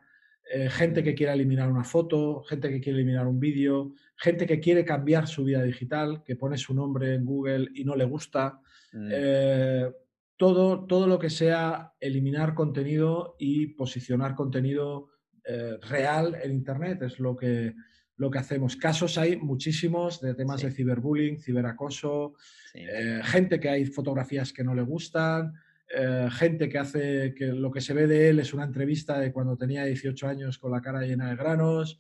eh, 0.54 0.70
gente 0.70 1.04
que 1.04 1.16
quiera 1.16 1.32
eliminar 1.32 1.72
una 1.72 1.86
foto, 1.86 2.44
gente 2.44 2.70
que 2.70 2.82
quiere 2.82 3.00
eliminar 3.00 3.28
un 3.28 3.40
vídeo, 3.40 3.94
gente 4.18 4.46
que 4.46 4.60
quiere 4.60 4.84
cambiar 4.84 5.30
su 5.30 5.46
vida 5.46 5.64
digital, 5.64 6.22
que 6.26 6.36
pone 6.36 6.58
su 6.58 6.74
nombre 6.74 7.16
en 7.16 7.24
Google 7.24 7.70
y 7.74 7.86
no 7.86 7.96
le 7.96 8.04
gusta. 8.04 8.60
Mm. 8.92 9.10
Eh, 9.10 9.90
todo, 10.36 10.86
todo 10.86 11.08
lo 11.08 11.18
que 11.18 11.30
sea 11.30 11.94
eliminar 12.02 12.54
contenido 12.54 13.38
y 13.40 13.68
posicionar 13.68 14.36
contenido 14.36 15.13
eh, 15.46 15.78
real 15.90 16.38
en 16.42 16.52
Internet 16.52 17.02
es 17.02 17.20
lo 17.20 17.36
que, 17.36 17.74
lo 18.18 18.32
que 18.32 18.40
hacemos. 18.40 18.76
Casos 18.76 19.18
hay 19.18 19.38
muchísimos 19.38 20.22
de 20.22 20.34
temas 20.36 20.62
de 20.62 20.72
ciberbullying, 20.72 21.40
ciberacoso, 21.40 22.36
eh, 22.74 23.20
gente 23.24 23.60
que 23.60 23.70
hay 23.70 23.86
fotografías 23.86 24.54
que 24.54 24.64
no 24.64 24.74
le 24.74 24.84
gustan, 24.84 25.54
eh, 25.96 26.30
gente 26.32 26.70
que 26.70 26.80
hace 26.80 27.36
que 27.36 27.48
lo 27.48 27.72
que 27.72 27.82
se 27.82 27.94
ve 27.94 28.08
de 28.08 28.30
él 28.30 28.40
es 28.40 28.54
una 28.54 28.64
entrevista 28.64 29.20
de 29.20 29.32
cuando 29.32 29.58
tenía 29.58 29.84
18 29.84 30.28
años 30.28 30.58
con 30.58 30.72
la 30.72 30.82
cara 30.82 31.02
llena 31.02 31.30
de 31.30 31.36
granos. 31.36 32.00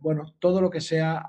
bueno, 0.00 0.34
todo 0.38 0.60
lo 0.60 0.70
que 0.70 0.80
sea 0.80 1.28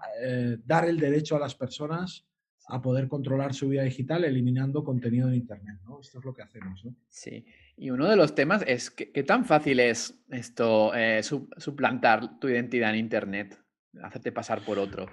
dar 0.66 0.86
el 0.86 1.00
derecho 1.00 1.36
a 1.36 1.40
las 1.40 1.56
personas 1.56 2.29
a 2.70 2.82
poder 2.82 3.08
controlar 3.08 3.54
su 3.54 3.68
vida 3.70 3.84
digital 3.84 4.24
eliminando 4.24 4.84
contenido 4.84 5.28
en 5.28 5.36
Internet. 5.36 5.80
¿no? 5.86 6.00
Esto 6.00 6.20
es 6.20 6.26
lo 6.26 6.34
que 6.34 6.44
hacemos. 6.44 6.86
¿no? 6.86 6.96
Sí, 7.10 7.46
y 7.76 7.90
uno 7.90 8.08
de 8.08 8.16
los 8.16 8.36
temas 8.36 8.64
es 8.68 8.92
qué 8.92 9.24
tan 9.24 9.44
fácil 9.44 9.80
es 9.80 10.24
esto, 10.30 10.94
eh, 10.96 11.22
suplantar 11.24 12.40
tu 12.40 12.48
identidad 12.48 12.92
en 12.92 12.98
Internet, 12.98 13.60
hacerte 14.04 14.32
pasar 14.32 14.64
por 14.64 14.78
otro. 14.78 15.08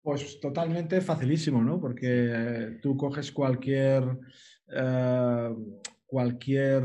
Pues 0.00 0.40
totalmente 0.40 1.00
facilísimo, 1.00 1.62
¿no? 1.62 1.80
Porque 1.80 2.08
eh, 2.08 2.78
tú 2.82 2.96
coges 2.96 3.30
cualquier, 3.30 4.02
eh, 4.74 5.54
cualquier, 6.06 6.82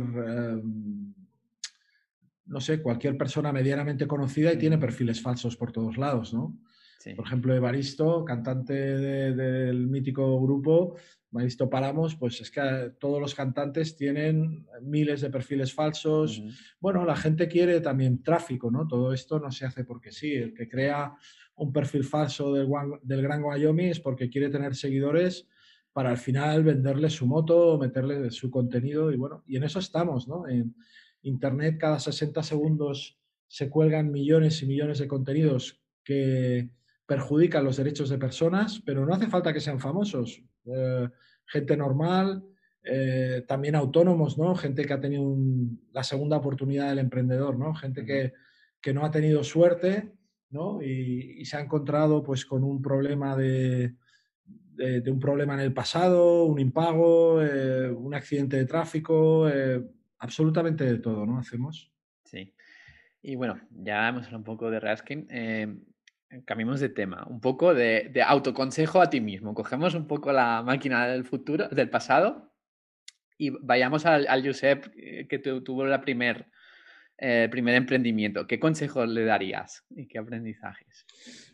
no 2.46 2.62
sé, 2.62 2.82
cualquier 2.82 3.18
persona 3.18 3.52
medianamente 3.52 4.06
conocida 4.06 4.54
y 4.54 4.58
tiene 4.58 4.78
perfiles 4.78 5.22
falsos 5.22 5.56
por 5.56 5.72
todos 5.72 5.98
lados, 5.98 6.34
¿no? 6.34 6.60
Por 7.16 7.26
ejemplo, 7.26 7.56
Evaristo, 7.56 8.26
cantante 8.26 8.74
del 8.74 9.88
mítico 9.88 10.42
grupo, 10.42 10.96
Evaristo 11.32 11.70
Paramos, 11.70 12.16
pues 12.16 12.42
es 12.42 12.52
que 12.52 12.94
todos 13.00 13.22
los 13.22 13.36
cantantes 13.36 13.96
tienen 13.96 14.66
miles 14.82 15.22
de 15.22 15.30
perfiles 15.30 15.74
falsos. 15.74 16.42
Bueno, 16.80 17.06
la 17.06 17.16
gente 17.16 17.48
quiere 17.48 17.82
también 17.82 18.24
tráfico, 18.24 18.72
¿no? 18.72 18.88
Todo 18.88 19.14
esto 19.14 19.40
no 19.40 19.52
se 19.52 19.66
hace 19.66 19.84
porque 19.84 20.12
sí. 20.12 20.34
El 20.34 20.54
que 20.54 20.68
crea 20.68 21.14
un 21.56 21.72
perfil 21.72 22.04
falso 22.04 22.54
del, 22.54 22.68
del 23.04 23.22
Gran 23.22 23.44
Wyoming 23.44 23.90
es 23.90 24.00
porque 24.00 24.30
quiere 24.30 24.50
tener 24.50 24.76
seguidores 24.76 25.48
para 25.92 26.12
al 26.12 26.18
final 26.18 26.64
venderle 26.64 27.10
su 27.10 27.26
moto, 27.26 27.78
meterle 27.80 28.30
su 28.30 28.52
contenido 28.52 29.12
y 29.12 29.18
bueno, 29.18 29.44
y 29.48 29.58
en 29.58 29.64
eso 29.64 29.80
estamos, 29.80 30.28
¿no? 30.28 30.48
En 30.48 30.76
Internet 31.24 31.78
cada 31.80 32.00
60 32.00 32.44
segundos 32.44 33.20
se 33.48 33.70
cuelgan 33.70 34.12
millones 34.12 34.62
y 34.62 34.68
millones 34.68 35.00
de 35.00 35.08
contenidos 35.08 35.82
que 36.04 36.70
perjudican 37.08 37.64
los 37.64 37.78
derechos 37.78 38.10
de 38.10 38.18
personas, 38.18 38.82
pero 38.86 39.06
no 39.06 39.14
hace 39.14 39.28
falta 39.28 39.54
que 39.54 39.62
sean 39.62 39.80
famosos. 39.80 40.44
Eh, 40.66 41.10
gente 41.46 41.78
normal, 41.78 42.44
eh, 42.84 43.46
también 43.48 43.76
autónomos, 43.76 44.38
¿no? 44.38 44.54
Gente 44.56 44.86
que 44.86 44.94
ha 44.94 45.00
tenido 45.00 45.36
la 45.94 46.04
segunda 46.04 46.38
oportunidad 46.38 46.90
del 46.90 47.00
emprendedor, 47.00 47.58
¿no? 47.58 47.74
Gente 47.74 48.06
que, 48.06 48.34
no 48.94 49.04
ha 49.04 49.12
tenido 49.12 49.44
suerte, 49.44 50.14
¿no? 50.50 50.82
Y, 50.82 51.44
se 51.44 51.58
ha 51.58 51.60
encontrado 51.60 52.24
pues 52.24 52.46
con 52.46 52.64
un 52.64 52.82
problema 52.82 53.36
de, 53.36 53.96
de, 54.46 55.12
un 55.12 55.20
problema 55.20 55.56
en 55.56 55.60
el 55.60 55.74
pasado, 55.74 56.46
un 56.46 56.58
impago, 56.58 57.42
eh, 57.42 57.90
un 57.92 58.14
accidente 58.14 58.56
de 58.56 58.66
tráfico, 58.66 59.46
absolutamente 60.20 60.86
de 60.86 61.00
todo, 61.00 61.26
¿no? 61.26 61.38
Hacemos. 61.38 61.92
Sí. 62.24 62.54
Y 63.22 63.36
bueno, 63.36 63.60
ya 63.72 64.08
hemos 64.08 64.28
hablado 64.28 64.38
un 64.38 64.44
poco 64.46 64.72
de 64.72 64.80
Raskin. 64.80 65.28
Cambiemos 66.46 66.80
de 66.82 66.90
tema, 66.90 67.26
un 67.30 67.40
poco 67.40 67.74
de, 67.74 68.12
autoconsejo 68.26 69.02
a 69.02 69.10
ti 69.10 69.22
mismo. 69.22 69.54
Cogemos 69.54 69.94
un 69.94 70.08
poco 70.08 70.34
la 70.34 70.62
máquina 70.62 71.08
del 71.08 71.24
futuro, 71.24 71.70
del 71.70 71.90
pasado, 71.90 72.54
y 73.38 73.52
vayamos 73.52 74.06
al, 74.06 74.28
al 74.28 74.46
Josep 74.46 74.88
eh, 74.98 75.28
que 75.30 75.40
tuvo 75.40 75.86
la 75.86 76.02
primer, 76.02 76.48
eh, 77.18 77.48
primer 77.50 77.76
emprendimiento. 77.76 78.46
¿Qué 78.46 78.60
consejos 78.60 79.08
le 79.08 79.24
darías 79.24 79.86
y 79.90 80.08
qué 80.08 80.20
aprendizajes? 80.20 81.06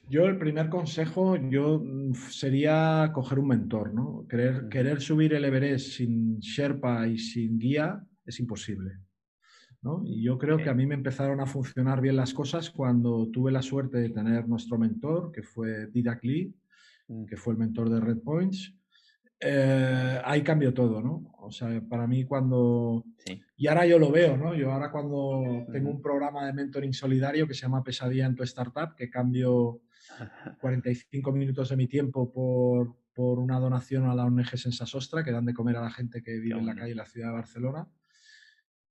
Yo 0.10 0.26
el 0.26 0.38
primer 0.38 0.70
consejo 0.70 1.38
yo 1.38 1.80
mm, 1.84 2.14
sería 2.16 3.12
coger 3.14 3.40
un 3.40 3.50
mentor, 3.50 3.94
¿no? 3.94 4.26
Querer, 4.28 4.70
querer 4.70 5.02
subir 5.02 5.34
el 5.34 5.46
Everest 5.46 5.98
sin 5.98 6.40
Sherpa 6.40 7.08
y 7.08 7.20
sin 7.20 7.60
guía 7.60 8.02
es 8.26 8.40
imposible. 8.40 8.98
Y 10.06 10.24
yo 10.24 10.38
creo 10.38 10.58
que 10.58 10.70
a 10.70 10.74
mí 10.74 10.86
me 10.86 10.96
empezaron 10.96 11.42
a 11.42 11.46
funcionar 11.46 12.00
bien 12.00 12.16
las 12.16 12.34
cosas 12.34 12.70
cuando 12.70 13.28
tuve 13.30 13.52
la 13.52 13.62
suerte 13.62 13.98
de 13.98 14.10
tener 14.10 14.48
nuestro 14.48 14.78
mentor, 14.78 15.32
que 15.32 15.44
fue 15.44 15.88
Didac 15.88 16.24
Lee, 16.24 16.56
mm. 17.08 17.26
que 17.26 17.36
fue 17.36 17.54
el 17.54 17.60
mentor 17.60 17.90
de 17.90 18.00
Red 18.00 18.20
Points. 18.20 18.74
Eh, 19.42 20.22
ahí 20.24 20.42
cambió 20.42 20.74
todo, 20.74 21.02
¿no? 21.02 21.34
O 21.40 21.52
sea, 21.52 21.82
para 21.82 22.08
mí 22.08 22.24
cuando... 22.24 23.04
Y 23.58 23.68
ahora 23.68 23.86
yo 23.86 24.00
lo 24.00 24.10
veo, 24.10 24.38
¿no? 24.38 24.56
Yo 24.56 24.72
ahora 24.72 24.90
cuando 24.90 25.66
tengo 25.70 25.90
un 25.90 26.02
programa 26.02 26.46
de 26.46 26.54
mentoring 26.54 26.94
solidario 26.94 27.46
que 27.46 27.54
se 27.54 27.64
llama 27.64 27.84
Pesadilla 27.84 28.26
en 28.26 28.36
tu 28.36 28.44
Startup, 28.44 28.96
que 28.96 29.10
cambio 29.10 29.82
45 30.62 31.32
minutos 31.34 31.70
de 31.70 31.76
mi 31.76 31.88
tiempo 31.88 32.32
por, 32.32 32.96
por 33.14 33.38
una 33.40 33.60
donación 33.60 34.06
a 34.06 34.16
la 34.16 34.24
ONG 34.24 34.58
Sensasostra, 34.58 35.26
que 35.26 35.32
dan 35.34 35.46
de 35.46 35.54
comer 35.54 35.76
a 35.76 35.82
la 35.82 35.92
gente 35.92 36.24
que 36.24 36.40
vive 36.40 36.58
en 36.58 36.66
la 36.66 36.76
calle 36.76 36.90
de 36.90 36.96
la 36.96 37.06
ciudad 37.06 37.28
de 37.28 37.34
Barcelona 37.34 37.86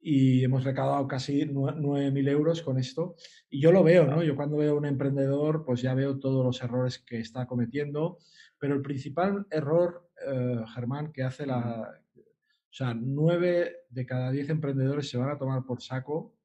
y 0.02 0.44
hemos 0.44 0.64
recaudado 0.64 1.08
casi 1.08 1.46
9.000 1.46 2.30
euros 2.30 2.62
con 2.62 2.78
esto. 2.78 3.16
Y 3.50 3.62
yo 3.62 3.72
lo 3.72 3.84
veo, 3.84 4.06
¿no? 4.06 4.24
Yo 4.24 4.36
cuando 4.36 4.58
veo 4.58 4.74
a 4.74 4.78
un 4.78 4.86
emprendedor, 4.86 5.66
pues 5.66 5.82
ya 5.82 5.94
veo 5.94 6.20
todos 6.20 6.46
los 6.46 6.62
errores 6.62 7.00
que 7.00 7.20
está 7.20 7.46
cometiendo, 7.46 8.20
pero 8.58 8.76
el 8.76 8.82
principal 8.82 9.46
error, 9.50 10.10
eh, 10.26 10.64
Germán, 10.74 11.12
que 11.12 11.24
hace 11.24 11.46
la... 11.46 12.02
O 12.16 12.72
sea, 12.72 12.94
9 12.94 13.78
de 13.90 14.06
cada 14.06 14.32
10 14.32 14.50
emprendedores 14.50 15.10
se 15.10 15.18
van 15.18 15.32
a 15.32 15.38
tomar 15.38 15.66
por 15.66 15.82
saco 15.82 16.36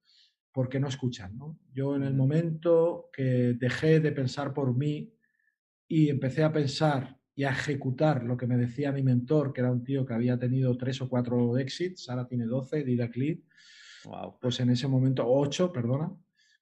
porque 0.52 0.80
no 0.80 0.88
escuchan, 0.88 1.36
¿no? 1.36 1.58
Yo 1.72 1.96
en 1.96 2.04
el 2.04 2.14
momento 2.14 3.10
que 3.12 3.54
dejé 3.58 4.00
de 4.00 4.12
pensar 4.12 4.54
por 4.54 4.74
mí 4.74 5.12
y 5.86 6.08
empecé 6.08 6.42
a 6.44 6.52
pensar 6.52 7.18
y 7.36 7.44
a 7.44 7.50
ejecutar 7.50 8.22
lo 8.22 8.36
que 8.36 8.46
me 8.46 8.56
decía 8.56 8.92
mi 8.92 9.02
mentor, 9.02 9.52
que 9.52 9.60
era 9.60 9.72
un 9.72 9.82
tío 9.82 10.06
que 10.06 10.14
había 10.14 10.38
tenido 10.38 10.76
tres 10.76 11.00
o 11.00 11.08
cuatro 11.08 11.58
exits, 11.58 12.08
ahora 12.08 12.26
tiene 12.26 12.46
12, 12.46 12.84
Didac 12.84 13.16
Lead, 13.16 13.38
wow. 14.04 14.38
pues 14.40 14.60
en 14.60 14.70
ese 14.70 14.86
momento, 14.86 15.24
ocho, 15.26 15.72
perdona, 15.72 16.12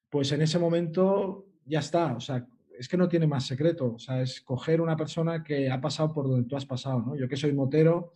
pues 0.09 0.31
en 0.31 0.41
ese 0.41 0.57
momento 0.57 1.45
ya 1.65 1.79
está, 1.79 2.15
o 2.15 2.19
sea, 2.19 2.47
es 2.77 2.87
que 2.87 2.97
no 2.97 3.07
tiene 3.07 3.27
más 3.27 3.45
secreto, 3.45 3.93
o 3.93 3.99
sea, 3.99 4.21
es 4.21 4.41
coger 4.41 4.81
una 4.81 4.97
persona 4.97 5.43
que 5.43 5.69
ha 5.69 5.79
pasado 5.79 6.11
por 6.11 6.27
donde 6.27 6.47
tú 6.47 6.55
has 6.55 6.65
pasado, 6.65 7.01
¿no? 7.01 7.15
Yo 7.15 7.27
que 7.27 7.37
soy 7.37 7.53
motero 7.53 8.13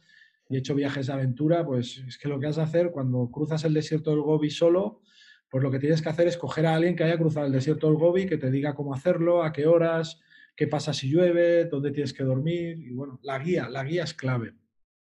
y 0.49 0.55
he 0.55 0.59
hecho 0.59 0.73
viajes 0.73 1.07
de 1.07 1.13
aventura, 1.13 1.65
pues 1.65 2.03
es 2.07 2.17
que 2.17 2.27
lo 2.27 2.39
que 2.39 2.47
has 2.47 2.55
de 2.55 2.63
hacer 2.63 2.91
cuando 2.91 3.29
cruzas 3.29 3.63
el 3.65 3.73
desierto 3.73 4.11
del 4.11 4.21
Gobi 4.21 4.49
solo, 4.49 5.01
pues 5.49 5.63
lo 5.63 5.71
que 5.71 5.79
tienes 5.79 6.01
que 6.01 6.09
hacer 6.09 6.27
es 6.27 6.37
coger 6.37 6.65
a 6.65 6.75
alguien 6.75 6.95
que 6.95 7.03
haya 7.03 7.17
cruzado 7.17 7.45
el 7.45 7.51
desierto 7.51 7.87
del 7.87 7.97
Gobi, 7.97 8.25
que 8.25 8.37
te 8.37 8.49
diga 8.49 8.73
cómo 8.73 8.93
hacerlo, 8.93 9.43
a 9.43 9.53
qué 9.53 9.67
horas, 9.67 10.19
qué 10.57 10.67
pasa 10.67 10.91
si 10.91 11.09
llueve, 11.09 11.65
dónde 11.65 11.91
tienes 11.91 12.13
que 12.13 12.23
dormir. 12.23 12.79
Y 12.79 12.91
bueno, 12.91 13.19
la 13.21 13.37
guía, 13.37 13.69
la 13.69 13.83
guía 13.83 14.03
es 14.03 14.13
clave. 14.13 14.55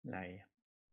La 0.04 0.28
guía. 0.28 0.48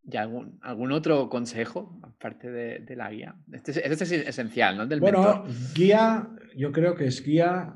¿Y 0.05 0.17
algún, 0.17 0.59
algún 0.63 0.93
otro 0.93 1.29
consejo 1.29 2.01
aparte 2.03 2.51
de, 2.51 2.97
la 2.97 3.11
guía? 3.11 3.37
Este, 3.53 3.73
este, 3.73 4.05
es 4.05 4.13
esencial, 4.13 4.77
¿no? 4.77 4.99
bueno, 4.99 5.45
guía, 5.75 6.29
yo 6.57 6.73
creo 6.73 6.95
que 6.95 7.07
es 7.07 7.25
guía, 7.25 7.75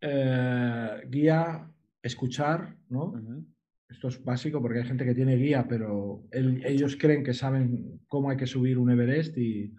eh, 0.00 1.02
guía, 1.08 1.68
escuchar, 2.02 2.76
¿no? 2.88 3.14
Esto 3.88 4.08
es 4.08 4.22
básico 4.22 4.60
porque 4.60 4.80
hay 4.80 4.86
gente 4.86 5.04
que 5.04 5.14
tiene 5.14 5.36
guía, 5.36 5.66
pero 5.68 6.24
ellos 6.32 6.96
creen 6.96 7.24
que 7.24 7.34
saben 7.34 8.00
cómo 8.06 8.30
hay 8.30 8.36
que 8.36 8.46
subir 8.46 8.78
un 8.78 8.90
Everest 8.90 9.36
y, 9.38 9.72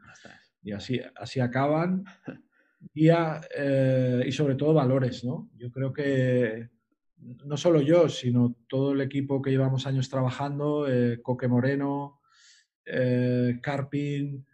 y 0.64 0.72
así, 0.72 1.00
así 1.16 1.40
acaban. 1.42 2.06
guía 2.80 3.42
eh, 3.56 4.24
y 4.26 4.32
sobre 4.32 4.56
todo 4.56 4.74
valores, 4.74 5.24
¿no? 5.24 5.50
Yo 5.58 5.72
creo 5.72 5.94
que 5.94 6.70
no 7.18 7.58
solo 7.58 7.82
yo, 7.82 8.10
sino 8.10 8.56
todo 8.68 8.94
el 8.94 9.02
equipo 9.02 9.42
que 9.42 9.50
llevamos 9.50 9.88
años 9.88 10.10
trabajando, 10.10 10.88
eh, 10.88 11.20
Coque 11.22 11.48
Moreno, 11.48 12.22
eh, 12.86 13.60
Carpin, 13.62 14.46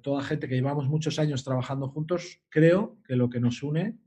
toda 0.00 0.22
gente 0.22 0.48
que 0.48 0.54
llevamos 0.54 0.88
muchos 0.88 1.18
años 1.18 1.42
trabajando 1.42 1.88
juntos, 1.88 2.40
creo 2.48 2.98
que 3.04 3.16
lo 3.16 3.28
que 3.28 3.40
nos 3.40 3.62
une, 3.62 3.98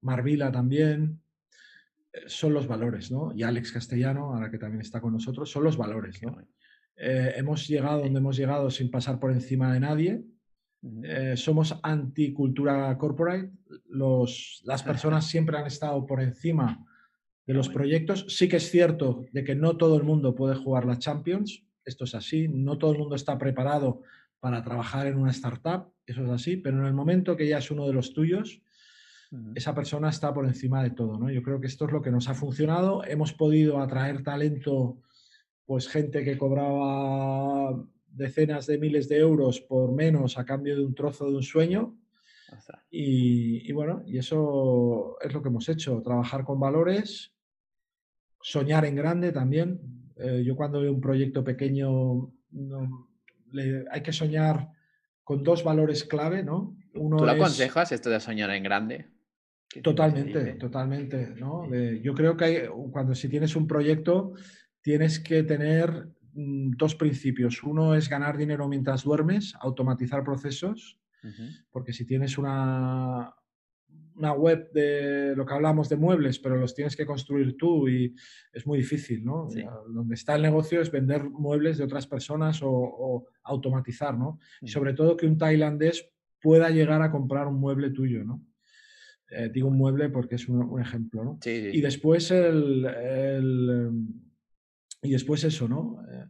Marvila 0.00 0.50
también, 0.50 1.20
son 2.26 2.54
los 2.54 2.66
valores, 2.66 3.10
¿no? 3.10 3.32
Y 3.34 3.42
Alex 3.42 3.72
Castellano, 3.72 4.34
ahora 4.34 4.50
que 4.50 4.58
también 4.58 4.80
está 4.80 5.00
con 5.00 5.12
nosotros, 5.12 5.50
son 5.50 5.64
los 5.64 5.76
valores, 5.76 6.22
¿no? 6.22 6.38
hemos 6.94 7.66
llegado 7.66 8.02
donde 8.02 8.20
hemos 8.20 8.36
llegado 8.36 8.70
sin 8.70 8.90
pasar 8.90 9.18
por 9.18 9.32
encima 9.32 9.72
de 9.72 9.80
nadie, 9.80 10.24
eh, 11.04 11.34
somos 11.36 11.78
anticultura 11.82 12.96
corporate. 12.98 13.50
Los, 13.88 14.62
las 14.64 14.82
personas 14.82 15.26
siempre 15.26 15.56
han 15.56 15.66
estado 15.66 16.04
por 16.06 16.20
encima 16.20 16.84
de 17.46 17.54
los 17.54 17.68
proyectos. 17.68 18.26
Sí 18.28 18.48
que 18.48 18.56
es 18.56 18.70
cierto 18.70 19.24
de 19.32 19.44
que 19.44 19.54
no 19.54 19.76
todo 19.76 19.96
el 19.96 20.02
mundo 20.02 20.34
puede 20.34 20.56
jugar 20.56 20.84
la 20.84 20.98
Champions. 20.98 21.64
Esto 21.84 22.04
es 22.04 22.14
así. 22.14 22.48
No 22.48 22.78
todo 22.78 22.92
el 22.92 22.98
mundo 22.98 23.14
está 23.14 23.38
preparado 23.38 24.02
para 24.40 24.62
trabajar 24.62 25.06
en 25.06 25.18
una 25.18 25.30
startup. 25.30 25.92
Eso 26.06 26.24
es 26.24 26.30
así. 26.30 26.56
Pero 26.56 26.78
en 26.78 26.86
el 26.86 26.94
momento 26.94 27.36
que 27.36 27.46
ya 27.46 27.58
es 27.58 27.70
uno 27.70 27.86
de 27.86 27.92
los 27.92 28.12
tuyos, 28.12 28.60
esa 29.54 29.74
persona 29.74 30.10
está 30.10 30.34
por 30.34 30.44
encima 30.44 30.82
de 30.82 30.90
todo. 30.90 31.18
¿no? 31.18 31.30
Yo 31.30 31.42
creo 31.42 31.60
que 31.60 31.66
esto 31.66 31.86
es 31.86 31.92
lo 31.92 32.02
que 32.02 32.10
nos 32.10 32.28
ha 32.28 32.34
funcionado. 32.34 33.04
Hemos 33.04 33.32
podido 33.32 33.80
atraer 33.80 34.22
talento, 34.22 34.98
pues 35.64 35.88
gente 35.88 36.22
que 36.24 36.36
cobraba 36.36 37.82
decenas 38.12 38.66
de 38.66 38.78
miles 38.78 39.08
de 39.08 39.18
euros 39.18 39.60
por 39.60 39.92
menos 39.92 40.38
a 40.38 40.44
cambio 40.44 40.76
de 40.76 40.84
un 40.84 40.94
trozo 40.94 41.26
de 41.26 41.36
un 41.36 41.42
sueño. 41.42 41.96
Y, 42.90 43.72
bueno, 43.72 44.02
y 44.06 44.18
eso 44.18 45.16
es 45.22 45.32
lo 45.32 45.42
que 45.42 45.48
hemos 45.48 45.68
hecho, 45.68 46.02
trabajar 46.02 46.44
con 46.44 46.60
valores, 46.60 47.32
soñar 48.40 48.84
en 48.84 48.94
grande 48.94 49.32
también. 49.32 49.80
Eh, 50.16 50.42
yo 50.44 50.54
cuando 50.54 50.80
veo 50.80 50.92
un 50.92 51.00
proyecto 51.00 51.42
pequeño, 51.42 52.30
hay 53.90 54.02
que 54.02 54.12
soñar 54.12 54.68
con 55.24 55.42
dos 55.42 55.64
valores 55.64 56.04
clave, 56.04 56.42
¿no? 56.42 56.76
Uno 56.94 57.16
¿Tú 57.16 57.24
lo 57.24 57.30
aconsejas 57.30 57.92
esto 57.92 58.10
de 58.10 58.20
soñar 58.20 58.50
en 58.50 58.62
grande? 58.62 59.06
Totalmente, 59.82 60.52
totalmente, 60.54 61.28
¿no? 61.38 61.66
yo 61.74 62.12
creo 62.12 62.36
que 62.36 62.68
cuando 62.90 63.14
si 63.14 63.30
tienes 63.30 63.56
un 63.56 63.66
proyecto, 63.66 64.34
tienes 64.82 65.18
que 65.18 65.44
tener 65.44 66.08
dos 66.34 66.94
principios. 66.94 67.62
Uno 67.62 67.94
es 67.94 68.08
ganar 68.08 68.36
dinero 68.36 68.68
mientras 68.68 69.04
duermes, 69.04 69.54
automatizar 69.60 70.24
procesos, 70.24 70.98
porque 71.70 71.92
si 71.92 72.04
tienes 72.04 72.36
una, 72.36 73.32
una 74.16 74.32
web 74.32 74.70
de 74.72 75.34
lo 75.36 75.46
que 75.46 75.54
hablamos 75.54 75.88
de 75.88 75.96
muebles, 75.96 76.38
pero 76.38 76.56
los 76.56 76.74
tienes 76.74 76.96
que 76.96 77.06
construir 77.06 77.56
tú 77.56 77.88
y 77.88 78.14
es 78.52 78.66
muy 78.66 78.78
difícil, 78.78 79.24
¿no? 79.24 79.48
Donde 79.88 80.14
está 80.14 80.34
el 80.34 80.42
negocio 80.42 80.80
es 80.80 80.90
vender 80.90 81.24
muebles 81.24 81.78
de 81.78 81.84
otras 81.84 82.06
personas 82.06 82.60
o, 82.62 83.26
automatizar, 83.44 84.16
¿no? 84.16 84.38
sobre 84.64 84.94
todo 84.94 85.16
que 85.16 85.26
un 85.26 85.36
tailandés 85.36 86.08
pueda 86.40 86.70
llegar 86.70 87.02
a 87.02 87.10
comprar 87.10 87.48
un 87.48 87.58
mueble 87.58 87.90
tuyo, 87.90 88.24
¿no? 88.24 88.44
Eh, 89.30 89.50
digo 89.52 89.68
un 89.68 89.78
mueble 89.78 90.10
porque 90.10 90.34
es 90.34 90.48
un, 90.48 90.80
ejemplo, 90.80 91.24
¿no? 91.24 91.38
y 91.44 91.80
después 91.80 92.30
el, 92.30 92.84
el 92.84 93.70
em, 93.70 94.08
y 95.02 95.10
después 95.10 95.44
eso, 95.44 95.68
¿no? 95.68 96.02
Eh, 96.10 96.26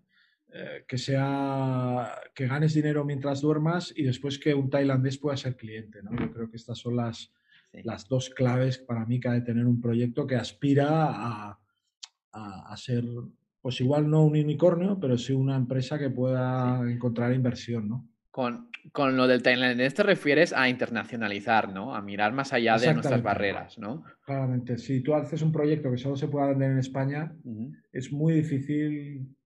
eh, 0.55 0.85
que 0.87 0.99
sea 0.99 2.21
que 2.35 2.47
ganes 2.47 2.75
dinero 2.75 3.05
mientras 3.05 3.41
duermas 3.41 3.93
y 3.97 4.03
después 4.03 4.39
que 4.39 4.55
un 4.55 4.69
tailandés 4.69 5.19
pueda 5.19 5.37
ser 5.37 5.57
cliente, 5.57 6.03
¿no? 6.03 6.11
Yo 6.19 6.33
creo 6.33 6.51
que 6.51 6.57
estas 6.57 6.79
son 6.79 6.97
las, 6.97 7.33
las 7.73 8.09
dos 8.09 8.31
claves 8.31 8.79
para 8.79 9.07
mí 9.07 9.21
que 9.21 9.29
ha 9.29 9.33
de 9.33 9.41
tener 9.43 9.67
un 9.67 9.81
proyecto 9.81 10.27
que 10.27 10.37
aspira 10.37 10.89
a, 10.91 11.59
a, 12.33 12.77
ser, 12.77 13.05
pues 13.61 13.81
igual 13.81 14.11
no 14.11 14.25
un 14.25 14.37
unicornio, 14.37 14.99
pero 15.01 15.17
sí 15.17 15.33
una 15.33 15.57
empresa 15.57 15.99
que 15.99 16.11
pueda 16.11 16.81
encontrar 16.91 17.33
inversión, 17.33 17.89
¿no? 17.89 18.09
Con, 18.33 18.71
con, 18.93 19.17
lo 19.17 19.29
del 19.29 19.43
tailandés 19.43 19.95
te 19.95 20.03
refieres 20.03 20.53
a 20.53 20.69
internacionalizar, 20.69 21.73
¿no? 21.73 21.95
A 21.95 22.03
mirar 22.03 22.33
más 22.33 22.53
allá 22.53 22.77
de 22.79 22.95
nuestras 22.95 23.23
barreras, 23.23 23.79
¿no? 23.79 24.03
Claramente. 24.25 24.79
Si 24.79 25.03
tú 25.03 25.15
haces 25.15 25.43
un 25.43 25.53
proyecto 25.53 25.91
que 25.91 25.99
solo 25.99 26.17
se 26.17 26.27
pueda 26.27 26.49
vender 26.49 26.73
en 26.73 26.79
España, 26.79 27.33
es 27.93 28.11
muy 28.11 28.33
difícil, 28.33 29.37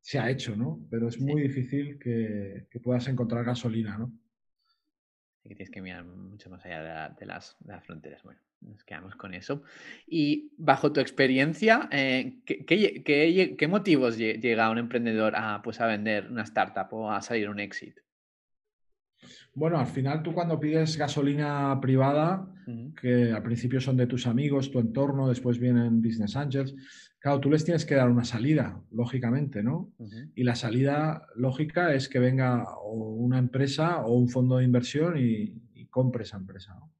se 0.00 0.18
ha 0.18 0.30
hecho, 0.30 0.56
¿no? 0.56 0.80
Pero 0.88 1.08
es 1.08 1.20
muy 1.20 1.42
difícil 1.42 1.98
que, 1.98 2.66
que, 2.70 2.80
puedas 2.80 3.08
encontrar 3.08 3.44
gasolina, 3.44 3.98
¿no? 3.98 4.12
que 5.48 5.54
tienes 5.54 5.70
que 5.70 5.82
mirar 5.82 6.04
mucho 6.04 6.50
más 6.50 6.64
allá 6.64 7.14
de, 7.18 7.26
las, 7.26 7.56
de, 7.58 7.72
las, 7.72 7.84
fronteras. 7.84 8.22
Bueno, 8.22 8.40
nos 8.60 8.84
quedamos 8.84 9.16
con 9.16 9.34
eso. 9.34 9.62
Y 10.06 10.52
bajo 10.58 10.92
tu 10.92 11.00
experiencia, 11.00 11.88
eh, 11.90 12.40
¿qué, 12.44 12.64
qué, 12.64 13.56
qué, 13.56 13.68
motivos 13.68 14.18
llega 14.18 14.70
un 14.70 14.78
emprendedor 14.78 15.34
a, 15.36 15.62
pues, 15.62 15.80
a 15.80 15.86
vender 15.86 16.30
una 16.30 16.42
startup 16.42 16.92
o 16.92 17.10
a 17.10 17.22
salir 17.22 17.48
un 17.48 17.60
éxito? 17.60 18.02
Bueno, 19.54 19.78
al 19.78 19.86
final 19.86 20.22
tú 20.22 20.32
cuando 20.32 20.60
pides 20.60 20.96
gasolina 20.96 21.78
privada, 21.80 22.48
que 23.00 23.32
al 23.32 23.42
principio 23.42 23.80
son 23.80 23.96
de 23.96 24.06
tus 24.06 24.26
amigos, 24.26 24.70
tu 24.70 24.78
entorno, 24.78 25.28
después 25.28 25.58
vienen 25.58 26.02
business 26.02 26.36
angels, 26.36 26.74
claro, 27.18 27.40
tú 27.40 27.50
les 27.50 27.64
tienes 27.64 27.84
que 27.84 27.94
dar 27.94 28.10
una 28.10 28.24
salida, 28.24 28.80
lógicamente, 28.90 29.62
¿no? 29.62 29.92
Y 30.34 30.44
la 30.44 30.54
salida 30.54 31.26
lógica 31.34 31.94
es 31.94 32.08
que 32.08 32.18
venga 32.18 32.64
una 32.84 33.38
empresa 33.38 34.02
o 34.04 34.14
un 34.14 34.28
fondo 34.28 34.58
de 34.58 34.64
inversión 34.64 35.18
y, 35.18 35.62
compre 35.90 36.24
esa 36.24 36.36
empresa, 36.36 36.74
¿no? 36.74 36.92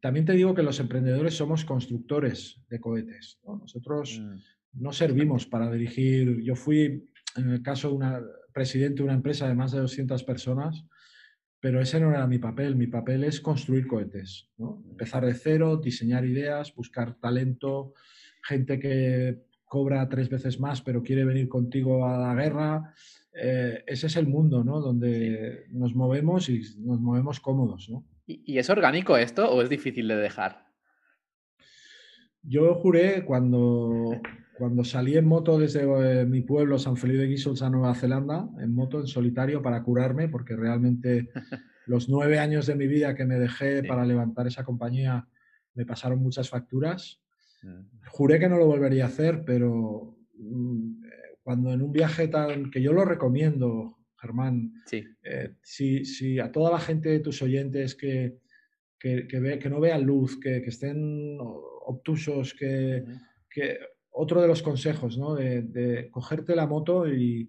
También 0.00 0.24
te 0.24 0.32
digo 0.32 0.54
que 0.54 0.62
los 0.62 0.80
emprendedores 0.80 1.34
somos 1.34 1.64
constructores 1.64 2.60
de 2.70 2.80
cohetes. 2.80 3.38
Nosotros 3.44 4.20
mm. 4.20 4.82
no 4.82 4.92
servimos 4.92 5.46
para 5.46 5.70
dirigir. 5.70 6.40
Yo 6.42 6.54
fui 6.54 7.04
en 7.36 7.50
el 7.50 7.62
caso 7.62 7.88
de 7.88 7.94
una 7.94 8.22
presidente 8.52 8.96
de 8.96 9.02
una 9.04 9.14
empresa 9.14 9.46
de 9.46 9.54
más 9.54 9.72
de 9.72 9.80
200 9.80 10.24
personas, 10.24 10.84
pero 11.60 11.80
ese 11.80 12.00
no 12.00 12.10
era 12.10 12.26
mi 12.26 12.38
papel. 12.38 12.76
Mi 12.76 12.86
papel 12.86 13.24
es 13.24 13.40
construir 13.40 13.86
cohetes, 13.86 14.48
empezar 14.58 15.24
de 15.24 15.34
cero, 15.34 15.76
diseñar 15.76 16.24
ideas, 16.24 16.74
buscar 16.74 17.14
talento, 17.14 17.94
gente 18.42 18.78
que 18.78 19.42
cobra 19.64 20.08
tres 20.08 20.30
veces 20.30 20.58
más 20.58 20.80
pero 20.80 21.02
quiere 21.02 21.24
venir 21.24 21.48
contigo 21.48 22.06
a 22.06 22.18
la 22.18 22.34
guerra. 22.34 22.94
Eh, 23.34 23.84
ese 23.86 24.06
es 24.08 24.16
el 24.16 24.26
mundo 24.26 24.64
¿no? 24.64 24.80
donde 24.80 25.66
nos 25.70 25.94
movemos 25.94 26.48
y 26.48 26.62
nos 26.78 27.00
movemos 27.00 27.40
cómodos. 27.40 27.88
¿no? 27.90 28.04
¿Y 28.26 28.58
es 28.58 28.68
orgánico 28.70 29.16
esto 29.16 29.50
o 29.50 29.62
es 29.62 29.68
difícil 29.68 30.08
de 30.08 30.16
dejar? 30.16 30.66
Yo 32.42 32.74
juré 32.76 33.24
cuando, 33.24 34.10
cuando 34.58 34.82
salí 34.82 35.16
en 35.16 35.24
moto 35.24 35.56
desde 35.56 35.82
eh, 35.82 36.26
mi 36.26 36.40
pueblo, 36.40 36.80
San 36.80 36.96
Felipe 36.96 37.20
de 37.20 37.28
Guíxols, 37.28 37.62
a 37.62 37.70
Nueva 37.70 37.94
Zelanda, 37.94 38.48
en 38.60 38.74
moto, 38.74 38.98
en 38.98 39.06
solitario, 39.06 39.62
para 39.62 39.84
curarme, 39.84 40.28
porque 40.28 40.56
realmente 40.56 41.30
los 41.86 42.08
nueve 42.08 42.40
años 42.40 42.66
de 42.66 42.74
mi 42.74 42.88
vida 42.88 43.14
que 43.14 43.24
me 43.24 43.38
dejé 43.38 43.84
para 43.84 44.04
levantar 44.04 44.48
esa 44.48 44.64
compañía 44.64 45.28
me 45.74 45.86
pasaron 45.86 46.18
muchas 46.18 46.50
facturas. 46.50 47.20
Mm. 47.62 48.08
Juré 48.08 48.40
que 48.40 48.48
no 48.48 48.58
lo 48.58 48.66
volvería 48.66 49.04
a 49.04 49.08
hacer, 49.08 49.44
pero 49.46 50.18
mm, 50.34 51.04
cuando 51.44 51.72
en 51.72 51.80
un 51.80 51.92
viaje 51.92 52.26
tan 52.26 52.72
que 52.72 52.82
yo 52.82 52.92
lo 52.92 53.04
recomiendo, 53.04 53.98
Germán, 54.20 54.72
sí. 54.86 55.04
Eh, 55.22 55.54
si, 55.62 56.40
a 56.40 56.50
toda 56.50 56.72
la 56.72 56.80
gente 56.80 57.10
de 57.10 57.20
tus 57.20 57.40
oyentes 57.42 57.94
que, 57.94 58.38
que, 58.98 59.28
que, 59.28 59.70
no 59.70 59.78
vean 59.78 60.02
luz, 60.02 60.40
que, 60.40 60.56
estén 60.56 61.38
obtusos, 61.38 62.54
que, 62.54 63.04
otro 64.10 64.40
de 64.40 64.48
los 64.48 64.62
consejos, 64.62 65.18
¿no? 65.18 65.34
De, 65.34 66.08
cogerte 66.10 66.56
la 66.56 66.66
moto 66.66 67.06
y, 67.08 67.48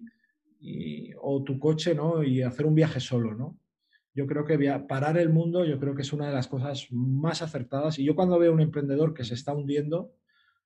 o 1.20 1.42
tu 1.42 1.58
coche, 1.58 1.94
¿no? 1.94 2.22
Y 2.22 2.42
hacer 2.42 2.66
un 2.66 2.74
viaje 2.74 3.00
solo, 3.00 3.34
¿no? 3.34 3.58
Yo 4.12 4.26
creo 4.26 4.44
que 4.44 4.58
parar 4.88 5.18
el 5.18 5.30
mundo, 5.30 5.64
yo 5.64 5.78
creo 5.78 5.94
que 5.94 6.02
es 6.02 6.12
una 6.12 6.28
de 6.28 6.34
las 6.34 6.48
cosas 6.48 6.88
más 6.90 7.42
acertadas. 7.42 7.98
Y 7.98 8.04
yo 8.04 8.14
cuando 8.14 8.38
veo 8.38 8.50
a 8.50 8.54
un 8.54 8.60
emprendedor 8.60 9.14
que 9.14 9.24
se 9.24 9.34
está 9.34 9.54
hundiendo, 9.54 10.12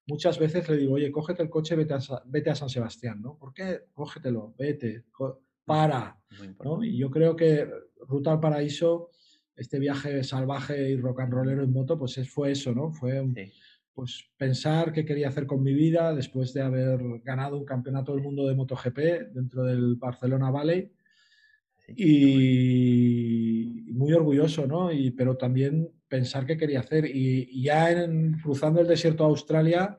muchas 0.06 0.38
veces 0.38 0.68
le 0.68 0.76
digo, 0.76 0.94
oye, 0.94 1.12
cógete 1.12 1.42
el 1.42 1.50
coche, 1.50 1.76
vete 1.76 1.94
a, 1.94 1.98
vete 2.26 2.50
a 2.50 2.54
San 2.54 2.68
Sebastián, 2.68 3.20
¿no? 3.20 3.36
¿Por 3.36 3.52
qué? 3.52 3.82
Cógetelo, 3.92 4.54
vete, 4.58 5.04
para, 5.64 6.18
¿no? 6.62 6.82
Y 6.82 6.96
yo 6.96 7.10
creo 7.10 7.36
que 7.36 7.68
Ruta 8.06 8.32
al 8.32 8.40
Paraíso, 8.40 9.10
este 9.56 9.78
viaje 9.78 10.24
salvaje 10.24 10.90
y 10.90 10.96
rock 10.96 11.20
and 11.20 11.32
rollero 11.32 11.62
en 11.62 11.72
moto, 11.72 11.98
pues 11.98 12.18
fue 12.28 12.52
eso, 12.52 12.74
¿no? 12.74 12.90
Fue 12.90 13.22
pues 13.94 14.24
pensar 14.36 14.92
qué 14.92 15.04
quería 15.04 15.28
hacer 15.28 15.46
con 15.46 15.62
mi 15.62 15.72
vida 15.72 16.14
después 16.14 16.52
de 16.52 16.62
haber 16.62 17.00
ganado 17.22 17.56
un 17.56 17.64
campeonato 17.64 18.12
del 18.12 18.22
mundo 18.22 18.48
de 18.48 18.54
MotoGP 18.54 18.98
dentro 19.32 19.64
del 19.64 19.96
Barcelona 19.96 20.50
Valley. 20.50 20.92
y 21.88 23.92
muy 23.92 24.12
orgulloso, 24.12 24.66
¿no? 24.66 24.92
Y, 24.92 25.12
pero 25.12 25.36
también 25.36 25.90
pensar 26.08 26.46
qué 26.46 26.56
quería 26.56 26.80
hacer. 26.80 27.06
Y, 27.06 27.62
ya 27.62 27.90
en, 27.90 28.38
cruzando 28.40 28.80
el 28.80 28.86
desierto 28.86 29.24
a 29.24 29.28
Australia, 29.28 29.96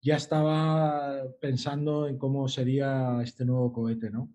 ya 0.00 0.16
estaba 0.16 1.22
pensando 1.40 2.08
en 2.08 2.18
cómo 2.18 2.48
sería 2.48 3.20
este 3.22 3.44
nuevo 3.44 3.72
cohete, 3.72 4.10
¿no? 4.10 4.32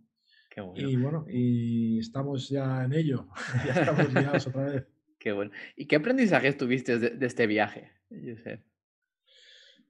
Qué 0.50 0.62
bueno. 0.62 0.90
Y 0.90 0.96
bueno, 0.96 1.25
y 1.30 2.00
estamos 2.00 2.50
ya 2.50 2.86
en 2.86 2.94
ello, 2.94 3.28
ya 3.66 3.74
estamos 3.74 4.14
liados 4.14 4.48
otra 4.48 4.66
vez. 4.66 4.88
Qué 5.20 5.32
bueno. 5.32 5.52
¿Y 5.75 5.88
qué 5.88 5.96
aprendizajes 5.96 6.56
tuviste 6.56 7.00
de, 7.00 7.25
este 7.25 7.48
viaje, 7.48 7.90
Josep? 8.12 8.62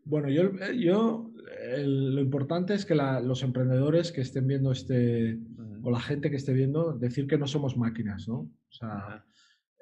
Bueno, 0.06 0.30
yo, 0.30 0.44
eh, 0.62 0.78
yo 0.78 1.32
lo 1.84 2.22
importante 2.22 2.76
es 2.76 2.86
que 2.86 2.96
los 2.96 3.44
emprendedores 3.44 4.12
que 4.12 4.22
estén 4.22 4.48
viendo 4.48 4.72
este, 4.72 5.39
o 5.82 5.91
la 5.91 6.00
gente 6.00 6.30
que 6.30 6.38
esté 6.38 6.54
viendo, 6.54 6.94
decir 6.94 7.28
que 7.28 7.38
no 7.38 7.48
somos 7.48 7.76
máquinas, 7.76 8.28
¿no? 8.28 8.36
O 8.36 8.72
sea, 8.72 9.26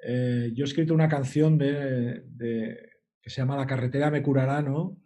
eh, 0.02 0.50
yo 0.54 0.64
he 0.64 0.68
escrito 0.68 0.94
una 0.94 1.08
canción 1.08 1.58
de, 1.58 2.24
que 3.20 3.30
se 3.30 3.36
llama 3.40 3.56
La 3.56 3.66
carretera 3.66 4.10
me 4.10 4.22
curará, 4.22 4.62
¿no? 4.62 4.98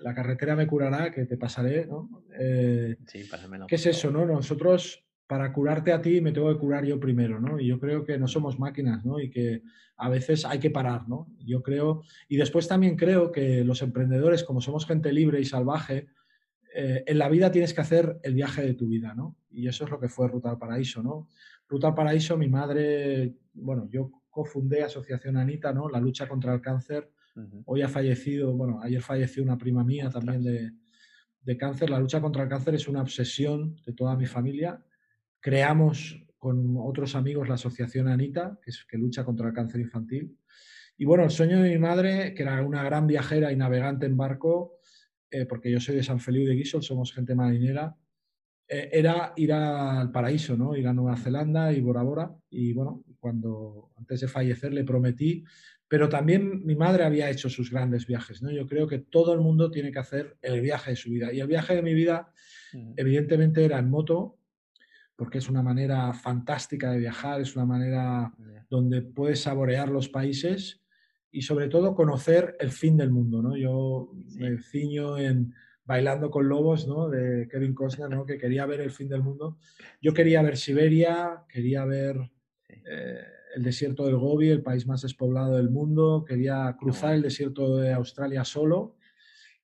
La 0.00 0.14
carretera 0.14 0.54
me 0.54 0.66
curará, 0.66 1.10
que 1.12 1.24
te 1.24 1.36
pasaré, 1.36 1.86
¿no? 1.86 2.24
Eh, 2.38 2.96
sí, 3.06 3.28
¿Qué 3.66 3.74
es 3.76 3.86
eso, 3.86 4.10
no? 4.10 4.24
Nosotros, 4.26 5.04
para 5.32 5.50
curarte 5.50 5.94
a 5.94 6.02
ti, 6.02 6.20
me 6.20 6.30
tengo 6.30 6.52
que 6.52 6.60
curar 6.60 6.84
yo 6.84 7.00
primero, 7.00 7.40
¿no? 7.40 7.58
Y 7.58 7.66
yo 7.66 7.80
creo 7.80 8.04
que 8.04 8.18
no 8.18 8.28
somos 8.28 8.58
máquinas, 8.58 9.02
¿no? 9.02 9.18
Y 9.18 9.30
que 9.30 9.62
a 9.96 10.10
veces 10.10 10.44
hay 10.44 10.58
que 10.58 10.68
parar, 10.68 11.08
¿no? 11.08 11.26
Yo 11.38 11.62
creo, 11.62 12.02
y 12.28 12.36
después 12.36 12.68
también 12.68 12.96
creo 12.96 13.32
que 13.32 13.64
los 13.64 13.80
emprendedores, 13.80 14.44
como 14.44 14.60
somos 14.60 14.84
gente 14.84 15.10
libre 15.10 15.40
y 15.40 15.46
salvaje, 15.46 16.08
eh, 16.74 17.02
en 17.06 17.16
la 17.16 17.30
vida 17.30 17.50
tienes 17.50 17.72
que 17.72 17.80
hacer 17.80 18.20
el 18.22 18.34
viaje 18.34 18.60
de 18.60 18.74
tu 18.74 18.88
vida, 18.88 19.14
¿no? 19.14 19.38
Y 19.50 19.68
eso 19.68 19.86
es 19.86 19.90
lo 19.90 19.98
que 19.98 20.10
fue 20.10 20.28
Ruta 20.28 20.50
al 20.50 20.58
Paraíso, 20.58 21.02
¿no? 21.02 21.28
Ruta 21.66 21.88
al 21.88 21.94
Paraíso, 21.94 22.36
mi 22.36 22.50
madre, 22.50 23.32
bueno, 23.54 23.88
yo 23.90 24.10
cofundé 24.28 24.82
Asociación 24.82 25.38
Anita, 25.38 25.72
¿no? 25.72 25.88
La 25.88 25.98
lucha 25.98 26.28
contra 26.28 26.52
el 26.52 26.60
cáncer. 26.60 27.10
Hoy 27.64 27.80
ha 27.80 27.88
fallecido, 27.88 28.52
bueno, 28.52 28.82
ayer 28.82 29.00
falleció 29.00 29.42
una 29.42 29.56
prima 29.56 29.82
mía 29.82 30.10
también 30.10 30.42
de, 30.42 30.72
de, 31.40 31.56
cáncer. 31.56 31.88
La 31.88 31.98
lucha 31.98 32.20
contra 32.20 32.42
el 32.42 32.50
cáncer 32.50 32.74
es 32.74 32.86
una 32.86 33.00
obsesión 33.00 33.76
de 33.86 33.94
toda 33.94 34.14
mi 34.14 34.26
familia. 34.26 34.78
Creamos 35.42 36.24
con 36.38 36.76
otros 36.78 37.14
amigos 37.16 37.48
la 37.48 37.56
Asociación 37.56 38.08
Anita, 38.08 38.58
que, 38.62 38.70
es, 38.70 38.84
que 38.88 38.96
lucha 38.96 39.24
contra 39.24 39.48
el 39.48 39.54
cáncer 39.54 39.80
infantil. 39.80 40.38
Y 40.96 41.04
bueno, 41.04 41.24
el 41.24 41.30
sueño 41.30 41.60
de 41.60 41.70
mi 41.70 41.78
madre, 41.78 42.32
que 42.32 42.44
era 42.44 42.62
una 42.62 42.84
gran 42.84 43.06
viajera 43.06 43.52
y 43.52 43.56
navegante 43.56 44.06
en 44.06 44.16
barco, 44.16 44.78
eh, 45.30 45.46
porque 45.46 45.70
yo 45.70 45.80
soy 45.80 45.96
de 45.96 46.02
San 46.02 46.20
Felipe 46.20 46.48
de 46.48 46.54
Guisol, 46.56 46.82
somos 46.82 47.12
gente 47.12 47.34
marinera, 47.34 47.96
eh, 48.68 48.88
era 48.92 49.32
ir 49.36 49.52
al 49.52 50.12
paraíso, 50.12 50.56
¿no? 50.56 50.76
Ir 50.76 50.86
a 50.86 50.92
Nueva 50.92 51.16
Zelanda 51.16 51.72
y 51.72 51.80
Bora 51.80 52.02
Bora. 52.02 52.34
Y 52.50 52.72
bueno, 52.72 53.04
cuando 53.18 53.90
antes 53.96 54.20
de 54.20 54.28
fallecer 54.28 54.72
le 54.72 54.84
prometí, 54.84 55.44
pero 55.88 56.08
también 56.08 56.64
mi 56.64 56.76
madre 56.76 57.04
había 57.04 57.30
hecho 57.30 57.50
sus 57.50 57.70
grandes 57.70 58.06
viajes, 58.06 58.42
¿no? 58.42 58.50
Yo 58.50 58.66
creo 58.66 58.86
que 58.86 58.98
todo 58.98 59.34
el 59.34 59.40
mundo 59.40 59.70
tiene 59.70 59.90
que 59.90 59.98
hacer 59.98 60.36
el 60.40 60.60
viaje 60.60 60.92
de 60.92 60.96
su 60.96 61.10
vida. 61.10 61.32
Y 61.32 61.40
el 61.40 61.48
viaje 61.48 61.74
de 61.74 61.82
mi 61.82 61.92
vida, 61.94 62.32
evidentemente, 62.96 63.64
era 63.64 63.78
en 63.78 63.90
moto, 63.90 64.38
porque 65.22 65.38
es 65.38 65.48
una 65.48 65.62
manera 65.62 66.12
fantástica 66.12 66.90
de 66.90 66.98
viajar, 66.98 67.40
es 67.40 67.54
una 67.54 67.64
manera 67.64 68.34
donde 68.68 69.02
puedes 69.02 69.42
saborear 69.42 69.88
los 69.88 70.08
países 70.08 70.82
y 71.30 71.42
sobre 71.42 71.68
todo 71.68 71.94
conocer 71.94 72.56
el 72.58 72.72
fin 72.72 72.96
del 72.96 73.12
mundo, 73.12 73.40
¿no? 73.40 73.56
Yo 73.56 74.10
me 74.34 74.58
ciño 74.58 75.16
en 75.18 75.54
Bailando 75.84 76.28
con 76.28 76.48
Lobos, 76.48 76.88
¿no? 76.88 77.08
De 77.08 77.46
Kevin 77.48 77.72
Costner, 77.72 78.10
¿no? 78.10 78.26
Que 78.26 78.36
quería 78.36 78.66
ver 78.66 78.80
el 78.80 78.90
fin 78.90 79.08
del 79.08 79.22
mundo. 79.22 79.58
Yo 80.00 80.12
quería 80.12 80.42
ver 80.42 80.56
Siberia, 80.56 81.44
quería 81.48 81.84
ver 81.84 82.16
eh, 82.68 83.20
el 83.54 83.62
desierto 83.62 84.04
del 84.04 84.16
Gobi, 84.16 84.48
el 84.48 84.64
país 84.64 84.88
más 84.88 85.02
despoblado 85.02 85.56
del 85.56 85.70
mundo, 85.70 86.24
quería 86.26 86.74
cruzar 86.76 87.14
el 87.14 87.22
desierto 87.22 87.76
de 87.76 87.92
Australia 87.92 88.44
solo. 88.44 88.96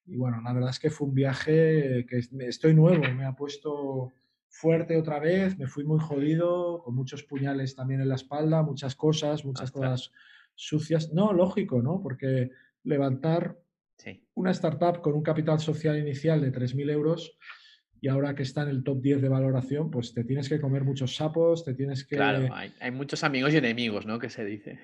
Y 0.06 0.16
bueno, 0.16 0.40
la 0.40 0.52
verdad 0.52 0.70
es 0.70 0.78
que 0.78 0.90
fue 0.90 1.08
un 1.08 1.14
viaje 1.14 2.06
que 2.08 2.22
estoy 2.46 2.74
nuevo, 2.74 3.02
me 3.12 3.24
ha 3.24 3.34
puesto 3.34 4.12
fuerte 4.48 4.96
otra 4.96 5.18
vez, 5.18 5.58
me 5.58 5.66
fui 5.66 5.84
muy 5.84 6.00
jodido, 6.00 6.82
con 6.82 6.94
muchos 6.94 7.22
puñales 7.22 7.74
también 7.74 8.00
en 8.00 8.08
la 8.08 8.16
espalda, 8.16 8.62
muchas 8.62 8.94
cosas, 8.94 9.44
muchas 9.44 9.70
cosas 9.70 10.12
sucias. 10.54 11.12
No, 11.12 11.32
lógico, 11.32 11.82
¿no? 11.82 12.00
Porque 12.02 12.50
levantar 12.84 13.58
una 14.34 14.50
startup 14.52 15.00
con 15.00 15.14
un 15.14 15.22
capital 15.22 15.58
social 15.60 15.98
inicial 15.98 16.40
de 16.40 16.52
3.000 16.52 16.90
euros 16.90 17.36
y 18.00 18.08
ahora 18.08 18.34
que 18.34 18.44
está 18.44 18.62
en 18.62 18.68
el 18.68 18.84
top 18.84 19.00
10 19.02 19.22
de 19.22 19.28
valoración, 19.28 19.90
pues 19.90 20.14
te 20.14 20.24
tienes 20.24 20.48
que 20.48 20.60
comer 20.60 20.84
muchos 20.84 21.16
sapos, 21.16 21.64
te 21.64 21.74
tienes 21.74 22.04
que... 22.04 22.16
Claro, 22.16 22.48
hay, 22.54 22.90
muchos 22.92 23.24
amigos 23.24 23.52
y 23.52 23.56
enemigos, 23.56 24.06
¿no? 24.06 24.18
Que 24.18 24.30
se 24.30 24.44
dice. 24.44 24.78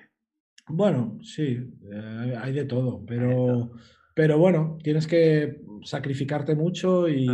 Bueno, 0.67 1.19
sí, 1.21 1.65
eh, 1.93 2.35
hay 2.37 2.53
de 2.53 2.65
todo, 2.65 3.05
pero, 3.05 3.71
pero 4.13 4.37
bueno, 4.37 4.77
tienes 4.83 5.07
que 5.07 5.61
sacrificarte 5.83 6.55
mucho 6.55 7.07
y, 7.07 7.27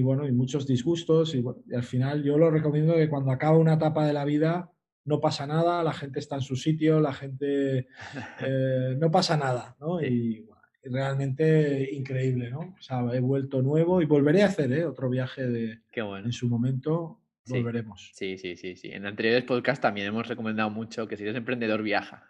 bueno, 0.00 0.26
y 0.26 0.32
muchos 0.32 0.66
disgustos 0.66 1.34
y, 1.34 1.44
al 1.74 1.82
final 1.82 2.22
yo 2.22 2.38
lo 2.38 2.50
recomiendo 2.50 2.94
que 2.94 3.08
cuando 3.08 3.30
acaba 3.30 3.58
una 3.58 3.74
etapa 3.74 4.06
de 4.06 4.12
la 4.12 4.24
vida 4.24 4.70
no 5.04 5.20
pasa 5.20 5.46
nada, 5.46 5.84
la 5.84 5.92
gente 5.92 6.18
está 6.18 6.36
en 6.36 6.42
su 6.42 6.56
sitio, 6.56 7.00
la 7.00 7.12
gente... 7.12 7.88
Eh, 8.46 8.96
no 8.98 9.10
pasa 9.10 9.36
nada, 9.36 9.76
¿no? 9.80 10.02
Y 10.02 10.46
realmente 10.82 11.88
increíble, 11.92 12.50
¿no? 12.50 12.74
O 12.78 12.82
sea, 12.82 13.02
he 13.12 13.20
vuelto 13.20 13.62
nuevo 13.62 14.02
y 14.02 14.04
volveré 14.04 14.42
a 14.42 14.46
hacer 14.46 14.72
¿eh? 14.72 14.84
otro 14.84 15.08
viaje 15.08 15.46
de, 15.46 15.80
Qué 15.90 16.02
bueno. 16.02 16.26
en 16.26 16.32
su 16.32 16.48
momento. 16.48 17.20
Volveremos. 17.48 18.10
Sí, 18.14 18.38
sí, 18.38 18.56
sí, 18.56 18.74
sí. 18.76 18.90
En 18.90 19.06
anteriores 19.06 19.44
podcasts 19.44 19.80
también 19.80 20.08
hemos 20.08 20.26
recomendado 20.26 20.68
mucho 20.70 21.06
que 21.06 21.16
si 21.16 21.22
eres 21.22 21.36
emprendedor 21.36 21.82
viaja. 21.82 22.26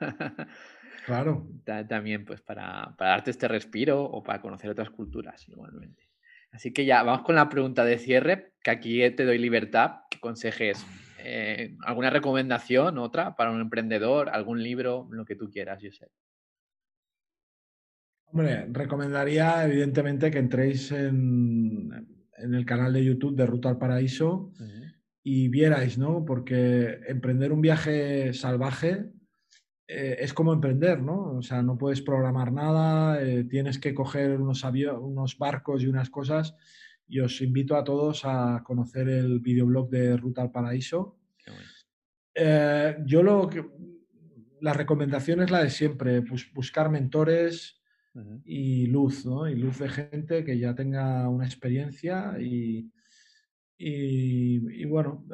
Claro. 1.07 1.47
También 1.89 2.25
pues 2.25 2.41
para, 2.43 2.95
darte 2.99 3.31
este 3.31 3.49
respiro 3.49 4.03
o 4.03 4.23
para 4.23 4.43
conocer 4.43 4.71
otras 4.71 4.91
culturas 4.91 5.49
igualmente. 5.49 6.06
Así 6.57 6.73
que 6.73 6.87
ya, 6.87 7.03
vamos 7.03 7.23
con 7.23 7.35
la 7.35 7.51
pregunta 7.51 7.85
de 7.85 7.99
cierre, 7.99 8.55
que 8.63 8.71
aquí 8.71 9.11
te 9.11 9.27
doy 9.27 9.37
libertad, 9.37 9.97
que 10.11 10.19
consejes 10.19 10.87
eh, 11.19 11.77
alguna 11.85 12.09
recomendación, 12.09 12.97
otra, 12.97 13.37
para 13.37 13.51
un 13.51 13.61
emprendedor, 13.61 14.31
algún 14.31 14.63
libro, 14.63 15.07
lo 15.11 15.27
que 15.27 15.37
tú 15.37 15.51
quieras, 15.51 15.83
Josep. 15.83 16.09
Hombre, 18.25 18.67
recomendaría 18.71 19.67
evidentemente 19.67 20.31
que 20.31 20.39
entréis 20.39 20.91
en, 20.93 21.93
en 22.39 22.55
el 22.55 22.65
canal 22.65 22.95
de 22.95 23.05
YouTube 23.05 23.37
de 23.37 23.45
Ruta 23.45 23.69
al 23.69 23.77
Paraíso 23.77 24.51
y 25.23 25.49
vierais, 25.49 25.99
¿no? 25.99 26.25
Porque 26.25 27.01
emprender 27.07 27.53
un 27.53 27.61
viaje 27.61 28.33
salvaje 28.33 29.11
eh, 29.89 30.17
es 30.19 30.33
como 30.33 30.53
emprender, 30.53 31.01
¿no? 31.01 31.37
O 31.37 31.43
sea, 31.43 31.63
no 31.63 31.79
puedes 31.79 32.03
programar 32.03 32.53
nada, 32.53 33.23
eh, 33.23 33.45
tienes 33.45 33.79
que 33.79 33.95
coger 33.95 34.41
unos, 34.41 34.65
unos 34.65 35.39
barcos 35.39 35.83
y 35.83 35.87
unas 35.87 36.11
cosas. 36.11 36.57
Y 37.09 37.21
os 37.21 37.41
invito 37.41 37.77
a 37.77 37.85
todos 37.85 38.25
a 38.25 38.63
conocer 38.65 39.09
el 39.09 39.39
videoblog 39.39 39.89
de 39.89 40.17
Ruta 40.17 40.43
al 40.43 40.51
Paraíso. 40.51 41.19
Eh, 42.35 42.97
yo 43.07 43.23
lo 43.23 43.49
que, 43.49 43.65
la 44.61 44.73
recomendación 44.73 45.43
es 45.43 45.51
la 45.51 45.63
de 45.63 45.71
siempre, 45.71 46.23
buscar 46.53 46.91
mentores 46.91 47.81
y 48.45 48.87
luz, 48.87 49.27
¿no? 49.27 49.47
Y 49.47 49.55
luz 49.55 49.79
de 49.79 49.89
gente 49.89 50.43
que 50.43 50.59
ya 50.59 50.75
tenga 50.75 51.29
una 51.29 51.45
experiencia 51.45 52.37
y, 52.41 52.91
y, 53.79 54.85
bueno, 54.87 55.25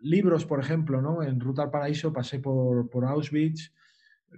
libros, 0.00 0.44
por 0.44 0.60
ejemplo, 0.60 1.00
¿no? 1.02 1.22
En 1.22 1.40
Ruta 1.40 1.62
al 1.62 1.70
Paraíso 1.70 2.12
pasé 2.12 2.38
por, 2.38 2.88
por 2.90 3.04
Auschwitz, 3.04 3.72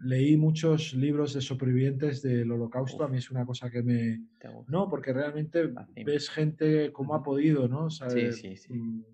leí 0.03 0.37
muchos 0.37 0.95
libros 0.95 1.35
de 1.35 1.41
sobrevivientes 1.41 2.23
del 2.23 2.51
holocausto, 2.51 3.05
a 3.05 3.09
mí 3.09 3.19
es 3.19 3.31
una 3.31 3.45
cosa 3.45 3.71
que 3.71 3.83
me... 3.83 4.23
No, 4.69 4.89
porque 4.89 5.13
realmente 5.13 5.71
ves 6.05 6.31
gente 6.31 6.93
cómo 6.93 7.15
ha 7.15 7.23
podido, 7.23 7.69
¿no? 7.69 7.91
Sí, 7.91 8.33
sí, 8.33 8.57
sí. 8.57 8.73
Mm, 8.73 9.05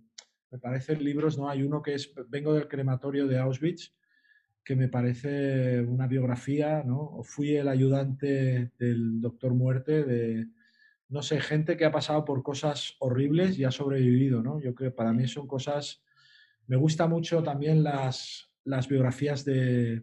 me 0.50 0.58
parecen 0.58 1.02
libros, 1.02 1.38
¿no? 1.38 1.48
Hay 1.48 1.62
uno 1.62 1.82
que 1.82 1.94
es, 1.94 2.12
vengo 2.28 2.54
del 2.54 2.68
crematorio 2.68 3.26
de 3.26 3.38
Auschwitz, 3.38 3.94
que 4.64 4.76
me 4.76 4.88
parece 4.88 5.80
una 5.80 6.06
biografía, 6.06 6.82
¿no? 6.84 7.22
Fui 7.24 7.56
el 7.56 7.68
ayudante 7.68 8.70
del 8.78 9.20
doctor 9.20 9.54
Muerte 9.54 10.04
de 10.04 10.46
no 11.12 11.20
sé, 11.20 11.40
gente 11.40 11.76
que 11.76 11.84
ha 11.84 11.92
pasado 11.92 12.24
por 12.24 12.42
cosas 12.42 12.96
horribles 12.98 13.58
y 13.58 13.64
ha 13.64 13.70
sobrevivido, 13.70 14.42
¿no? 14.42 14.58
Yo 14.58 14.74
creo 14.74 14.90
que 14.90 14.96
para 14.96 15.12
mí 15.12 15.28
son 15.28 15.46
cosas... 15.46 16.02
Me 16.66 16.76
gusta 16.76 17.06
mucho 17.06 17.42
también 17.42 17.82
las, 17.84 18.50
las 18.64 18.88
biografías 18.88 19.44
de... 19.44 20.02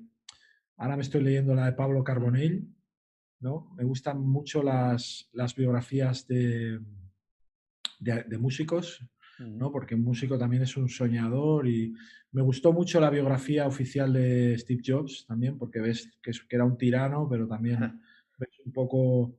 Ahora 0.77 0.95
me 0.95 1.01
estoy 1.01 1.23
leyendo 1.23 1.55
la 1.55 1.65
de 1.65 1.73
Pablo 1.73 2.03
Carbonell, 2.03 2.63
¿no? 3.39 3.73
Me 3.75 3.83
gustan 3.85 4.21
mucho 4.21 4.61
las, 4.61 5.27
las 5.33 5.55
biografías 5.55 6.27
de, 6.27 6.79
de, 7.99 8.37
músicos, 8.37 9.03
¿no? 9.39 9.71
Porque 9.71 9.95
un 9.95 10.03
músico 10.03 10.37
también 10.37 10.61
es 10.61 10.77
un 10.77 10.89
soñador 10.89 11.67
y 11.67 11.91
me 12.33 12.43
gustó 12.43 12.71
mucho 12.71 12.99
la 12.99 13.09
biografía 13.09 13.65
oficial 13.65 14.13
de 14.13 14.55
Steve 14.59 14.83
Jobs 14.85 15.25
también, 15.25 15.57
porque 15.57 15.79
ves 15.79 16.07
que, 16.21 16.31
que 16.31 16.55
era 16.55 16.65
un 16.65 16.77
tirano, 16.77 17.27
pero 17.27 17.47
también 17.47 17.99
ves 18.37 18.59
un 18.63 18.71
poco 18.71 19.38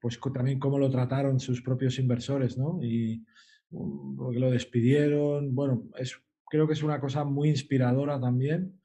pues 0.00 0.18
también 0.34 0.58
cómo 0.58 0.78
lo 0.78 0.90
trataron 0.90 1.40
sus 1.40 1.62
propios 1.62 1.98
inversores, 1.98 2.58
¿no? 2.58 2.80
Y 2.82 3.24
porque 3.70 4.38
lo 4.38 4.50
despidieron. 4.50 5.54
Bueno, 5.54 5.88
es, 5.96 6.20
creo 6.46 6.66
que 6.66 6.72
es 6.72 6.82
una 6.82 7.00
cosa 7.00 7.24
muy 7.24 7.50
inspiradora 7.50 8.20
también. 8.20 8.80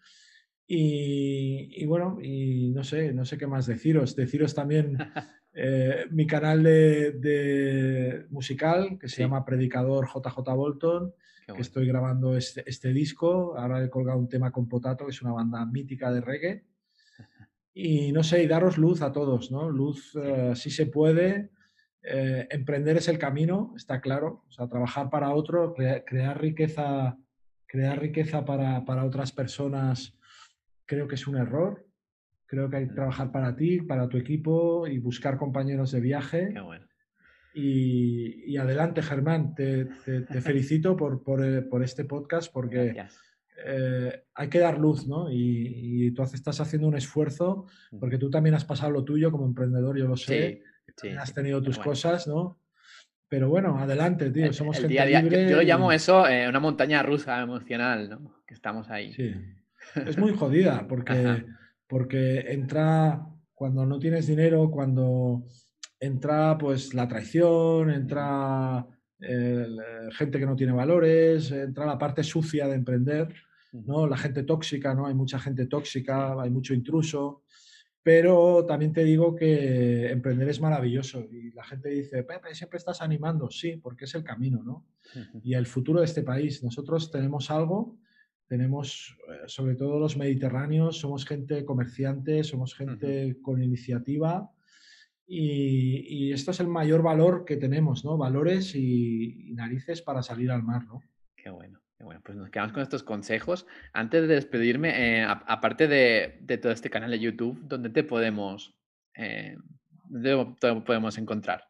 Y, 0.66 1.86
bueno, 1.86 2.20
y 2.22 2.70
no 2.70 2.84
sé, 2.84 3.14
no 3.14 3.26
sé 3.26 3.38
qué 3.38 3.48
más 3.48 3.66
deciros. 3.68 4.16
Deciros 4.16 4.56
también 4.56 4.98
eh, 5.54 6.06
mi 6.10 6.26
canal 6.26 6.64
de, 6.64 8.26
musical 8.30 8.98
que 9.00 9.10
se 9.10 9.22
llama 9.22 9.46
Predicador 9.46 10.08
JJ 10.08 10.56
Bolton, 10.56 11.14
que 11.54 11.62
estoy 11.62 11.86
grabando 11.86 12.38
este, 12.38 12.64
este, 12.66 12.94
disco. 12.94 13.58
Ahora 13.58 13.84
he 13.84 13.90
colgado 13.90 14.18
un 14.18 14.30
tema 14.30 14.52
con 14.52 14.70
Potato, 14.70 15.06
que 15.06 15.12
es 15.12 15.22
una 15.22 15.34
banda 15.34 15.66
mítica 15.66 16.12
de 16.12 16.22
reggae. 16.22 16.64
Y 17.74 18.12
no 18.12 18.24
sé, 18.24 18.44
y 18.44 18.48
daros 18.48 18.78
luz 18.78 19.02
a 19.02 19.12
todos, 19.12 19.52
¿no? 19.52 19.70
Luz 19.70 20.16
uh, 20.16 20.56
si 20.56 20.70
se 20.70 20.86
puede. 20.86 21.50
Eh, 22.04 22.48
emprender 22.52 22.98
es 22.98 23.08
el 23.08 23.18
camino, 23.18 23.74
está 23.76 24.00
claro. 24.02 24.44
O 24.48 24.52
sea, 24.52 24.68
trabajar 24.68 25.10
para 25.10 25.34
otro, 25.34 25.74
crear 25.74 26.40
riqueza, 26.40 27.18
crear 27.66 28.00
riqueza 28.00 28.46
para, 28.46 28.86
para, 28.86 29.06
otras 29.06 29.32
personas, 29.32 30.18
creo 30.86 31.08
que 31.08 31.16
es 31.16 31.28
un 31.28 31.38
error. 31.38 31.88
Creo 32.46 32.70
que 32.70 32.78
hay 32.78 32.88
que 32.88 32.94
trabajar 32.94 33.32
para 33.32 33.56
ti, 33.56 33.82
para 33.82 34.08
tu 34.08 34.18
equipo 34.18 34.86
y 34.86 35.00
buscar 35.00 35.38
compañeros 35.38 35.92
de 35.92 36.02
viaje. 36.02 36.50
Qué 36.54 36.60
bueno. 36.60 36.86
y, 37.56 38.54
y, 38.54 38.58
adelante, 38.58 39.02
Germán. 39.02 39.56
Te, 39.56 39.86
te, 40.06 40.22
te 40.22 40.42
felicito 40.42 40.96
por, 40.96 41.24
por, 41.24 41.44
eh, 41.44 41.64
por, 41.64 41.82
este 41.84 42.06
podcast 42.06 42.54
porque 42.54 42.94
Gracias 42.94 43.33
eh, 43.66 44.24
hay 44.34 44.50
que 44.50 44.60
dar 44.60 44.78
luz, 44.78 45.08
¿no? 45.08 45.28
Y, 45.32 46.12
tú 46.12 46.24
estás 46.24 46.60
haciendo 46.60 46.88
un 46.88 46.96
esfuerzo, 46.96 47.68
porque 48.00 48.18
tú 48.18 48.30
también 48.30 48.56
has 48.56 48.66
pasado 48.66 48.92
lo 48.92 49.04
tuyo 49.04 49.32
como 49.32 49.46
emprendedor, 49.46 49.98
yo 49.98 50.08
lo 50.08 50.18
sé. 50.18 50.64
has 51.18 51.34
tenido 51.34 51.62
tus 51.62 51.80
cosas, 51.80 52.28
¿no? 52.28 52.60
Pero 53.30 53.50
bueno, 53.50 53.80
adelante, 53.80 54.30
tío, 54.30 54.54
somos 54.54 54.78
gente 54.80 55.06
libre. 55.06 55.50
Yo 55.50 55.56
lo 55.56 55.64
llamo 55.64 55.92
eso 55.92 56.28
eh, 56.28 56.48
una 56.48 56.60
montaña 56.60 57.02
rusa 57.02 57.42
emocional, 57.42 58.10
¿no? 58.10 58.44
Que 58.46 58.54
estamos 58.54 58.90
ahí. 58.90 59.14
Sí. 59.14 59.34
Es 60.08 60.18
muy 60.18 60.34
jodida, 60.34 60.88
porque, 60.88 61.44
porque 61.88 62.40
entra 62.54 63.26
cuando 63.54 63.86
no 63.86 64.00
tienes 64.00 64.28
dinero, 64.28 64.72
cuando 64.72 65.44
entra 66.00 66.58
pues 66.58 66.94
la 66.94 67.08
traición, 67.08 67.90
entra 67.90 68.86
gente 70.12 70.40
que 70.40 70.46
no 70.46 70.56
tiene 70.56 70.74
valores, 70.74 71.52
entra 71.52 71.86
la 71.86 71.98
parte 71.98 72.24
sucia 72.24 72.68
de 72.68 72.76
emprender, 72.76 73.34
¿no? 73.72 74.08
La 74.08 74.18
gente 74.18 74.44
tóxica, 74.44 74.94
¿no? 74.94 75.08
Hay 75.08 75.14
mucha 75.14 75.40
gente 75.40 75.66
tóxica, 75.68 76.40
hay 76.42 76.50
mucho 76.50 76.74
intruso, 76.74 77.44
pero 78.04 78.66
también 78.66 78.92
te 78.92 79.04
digo 79.04 79.36
que 79.36 80.12
emprender 80.12 80.50
es 80.50 80.60
maravilloso 80.60 81.26
y 81.32 81.52
la 81.52 81.64
gente 81.64 81.90
dice, 81.90 82.24
Pepe, 82.24 82.54
siempre 82.54 82.78
estás 82.78 83.02
animando, 83.02 83.50
sí, 83.50 83.78
porque 83.78 84.06
es 84.06 84.14
el 84.16 84.24
camino, 84.24 84.62
¿no? 84.62 84.86
Y 85.42 85.54
el 85.54 85.66
futuro 85.66 86.00
de 86.00 86.06
este 86.06 86.22
país. 86.22 86.64
Nosotros 86.64 87.12
tenemos 87.12 87.50
algo, 87.50 87.98
tenemos, 88.48 89.18
eh, 89.30 89.48
sobre 89.48 89.76
todo 89.76 90.00
los 90.00 90.18
mediterráneos, 90.18 91.00
somos 91.00 91.26
gente 91.26 91.64
comerciante, 91.64 92.44
somos 92.44 92.76
gente 92.76 93.38
con 93.42 93.64
iniciativa 93.64 94.53
y, 95.34 96.32
esto 96.32 96.52
es 96.52 96.60
el 96.60 96.68
mayor 96.68 97.02
valor 97.02 97.46
que 97.46 97.58
tenemos, 97.58 98.06
¿no? 98.06 98.18
Valores 98.18 98.76
y, 98.76 99.52
narices 99.54 100.02
para 100.02 100.24
salir 100.24 100.52
al 100.52 100.64
mar, 100.64 100.86
¿no? 100.86 101.02
Qué 101.36 101.50
bueno, 101.50 101.82
qué 101.98 102.04
bueno. 102.04 102.22
Pues 102.24 102.38
nos 102.38 102.50
quedamos 102.50 102.74
con 102.74 102.84
estos 102.84 103.04
consejos. 103.04 103.66
Antes 103.94 104.28
de 104.28 104.36
despedirme, 104.36 105.20
eh, 105.20 105.24
aparte 105.24 105.88
de, 105.88 106.60
todo 106.62 106.72
este 106.72 106.90
canal 106.90 107.12
de 107.12 107.20
YouTube, 107.20 107.60
¿dónde 107.68 107.90
te 107.90 108.04
podemos, 108.04 108.76
eh, 109.16 109.58
podemos 110.86 111.18
encontrar? 111.18 111.64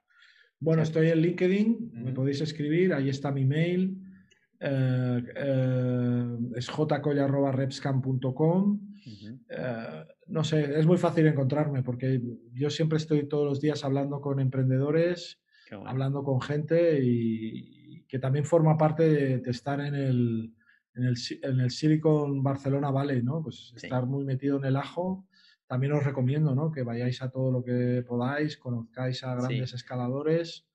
Bueno, 0.59 0.81
estoy 0.81 1.09
en 1.09 1.19
LinkedIn, 1.19 1.91
me 1.93 2.13
podéis 2.13 2.41
escribir, 2.41 2.93
ahí 2.93 3.09
está 3.09 3.31
mi 3.31 3.45
mail. 3.45 4.03
Eh, 4.65 5.21
eh, 5.35 6.37
es 6.55 6.69
jcolla.repscam.com. 6.69 8.79
Eh, 9.49 10.05
no 10.27 10.43
sé, 10.43 10.79
es 10.79 10.85
muy 10.85 10.97
fácil 10.97 11.27
encontrarme 11.27 11.83
porque 11.83 12.21
yo 12.53 12.69
siempre 12.69 12.97
estoy 12.97 13.27
todos 13.27 13.45
los 13.45 13.61
días 13.61 13.83
hablando 13.83 14.21
con 14.21 14.39
emprendedores, 14.39 15.39
hablando 15.85 16.23
con 16.23 16.39
gente 16.41 16.99
y, 17.01 18.05
que 18.07 18.19
también 18.19 18.45
forma 18.45 18.77
parte 18.77 19.39
de, 19.39 19.49
estar 19.49 19.79
en 19.79 19.95
el, 19.95 20.53
en 20.93 21.03
el, 21.03 21.15
en, 21.41 21.59
el, 21.59 21.71
Silicon 21.71 22.43
Barcelona 22.43 22.91
Valley, 22.91 23.23
¿no? 23.23 23.41
Pues 23.41 23.73
estar 23.75 24.05
muy 24.05 24.23
metido 24.23 24.57
en 24.57 24.65
el 24.65 24.75
ajo. 24.75 25.25
También 25.65 25.93
os 25.93 26.03
recomiendo 26.03 26.53
¿no? 26.53 26.71
que 26.71 26.83
vayáis 26.83 27.23
a 27.23 27.31
todo 27.31 27.51
lo 27.51 27.63
que 27.63 28.03
podáis, 28.07 28.57
conozcáis 28.57 29.23
a 29.23 29.33
grandes 29.33 29.73
escaladores 29.73 30.67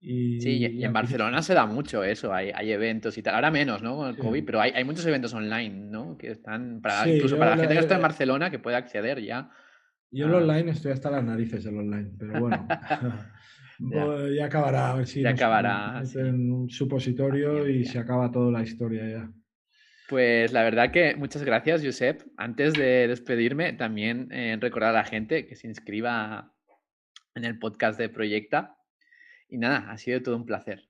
y, 0.00 0.40
sí, 0.40 0.58
y, 0.58 0.84
en 0.84 0.92
Barcelona 0.92 1.42
se 1.42 1.54
da 1.54 1.66
mucho 1.66 2.04
eso, 2.04 2.32
hay, 2.32 2.50
hay, 2.54 2.70
eventos 2.70 3.16
y 3.18 3.22
tal. 3.22 3.34
Ahora 3.34 3.50
menos, 3.50 3.82
¿no? 3.82 3.96
Con 3.96 4.08
el 4.08 4.16
COVID, 4.16 4.44
pero 4.44 4.60
hay, 4.60 4.72
hay, 4.72 4.84
muchos 4.84 5.06
eventos 5.06 5.32
online, 5.34 5.90
¿no? 5.90 6.16
Que 6.16 6.30
están, 6.30 6.80
para, 6.80 7.08
incluso 7.08 7.38
para 7.38 7.52
la 7.52 7.56
gente 7.56 7.74
que 7.74 7.80
está 7.80 7.96
en 7.96 8.02
Barcelona, 8.02 8.50
que 8.50 8.58
puede 8.58 8.76
acceder 8.76 9.22
ya. 9.22 9.50
Yo 10.10 10.26
en 10.26 10.34
online 10.34 10.70
estoy 10.70 10.92
hasta 10.92 11.10
las 11.10 11.24
narices 11.24 11.64
del 11.64 11.78
online, 11.78 12.12
pero 12.18 12.40
bueno. 12.40 12.68
ya. 14.36 14.44
acabará, 14.44 14.92
a 14.92 14.96
ver 14.96 15.06
si 15.06 15.22
ya 15.22 15.30
acabará, 15.30 16.02
en 16.14 16.52
un 16.52 16.70
supositorio 16.70 17.68
y 17.68 17.84
se 17.84 17.98
acaba 17.98 18.30
toda 18.30 18.52
la 18.52 18.62
historia 18.62 19.08
ya. 19.08 19.30
Pues 20.08 20.52
la 20.52 20.62
verdad 20.62 20.92
que 20.92 21.16
muchas 21.16 21.42
gracias, 21.42 21.84
Josep. 21.84 22.22
Antes 22.36 22.74
de 22.74 23.08
despedirme, 23.08 23.72
también 23.72 24.28
eh, 24.30 24.56
recordar 24.60 24.90
a 24.90 24.98
la 24.98 25.04
gente 25.04 25.46
que 25.46 25.56
se 25.56 25.66
inscriba 25.66 26.52
en 27.34 27.44
el 27.44 27.58
podcast 27.58 27.98
de 27.98 28.08
Proyecta 28.08 28.75
y 29.48 29.58
nada, 29.58 29.90
ha 29.90 29.98
sido 29.98 30.22
todo 30.22 30.36
un 30.36 30.46
placer. 30.46 30.88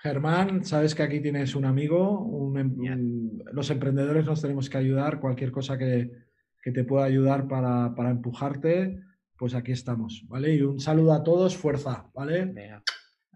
Germán, 0.00 0.64
sabes 0.64 0.94
que 0.94 1.02
aquí 1.02 1.20
tienes 1.20 1.54
un 1.54 1.64
amigo, 1.64 2.52
em, 2.56 3.38
los 3.52 3.70
emprendedores 3.70 4.24
nos 4.24 4.40
tenemos 4.40 4.70
que 4.70 4.78
ayudar, 4.78 5.20
cualquier 5.20 5.50
cosa 5.50 5.76
que, 5.76 6.28
te 6.62 6.84
pueda 6.84 7.06
ayudar 7.06 7.48
para, 7.48 8.10
empujarte, 8.10 9.00
pues 9.38 9.54
aquí 9.54 9.72
estamos, 9.72 10.22
¿vale? 10.28 10.54
Y 10.54 10.60
un 10.60 10.78
saludo 10.78 11.14
a 11.14 11.22
todos, 11.22 11.56
fuerza, 11.56 12.10
¿vale? 12.12 12.44
Venga, 12.44 12.82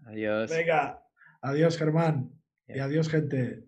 adiós. 0.05 0.51
Venga, 0.51 1.01
adiós 1.41 1.79
Germán 1.79 2.29
y 2.67 2.77
adiós 2.77 3.09
gente. 3.09 3.63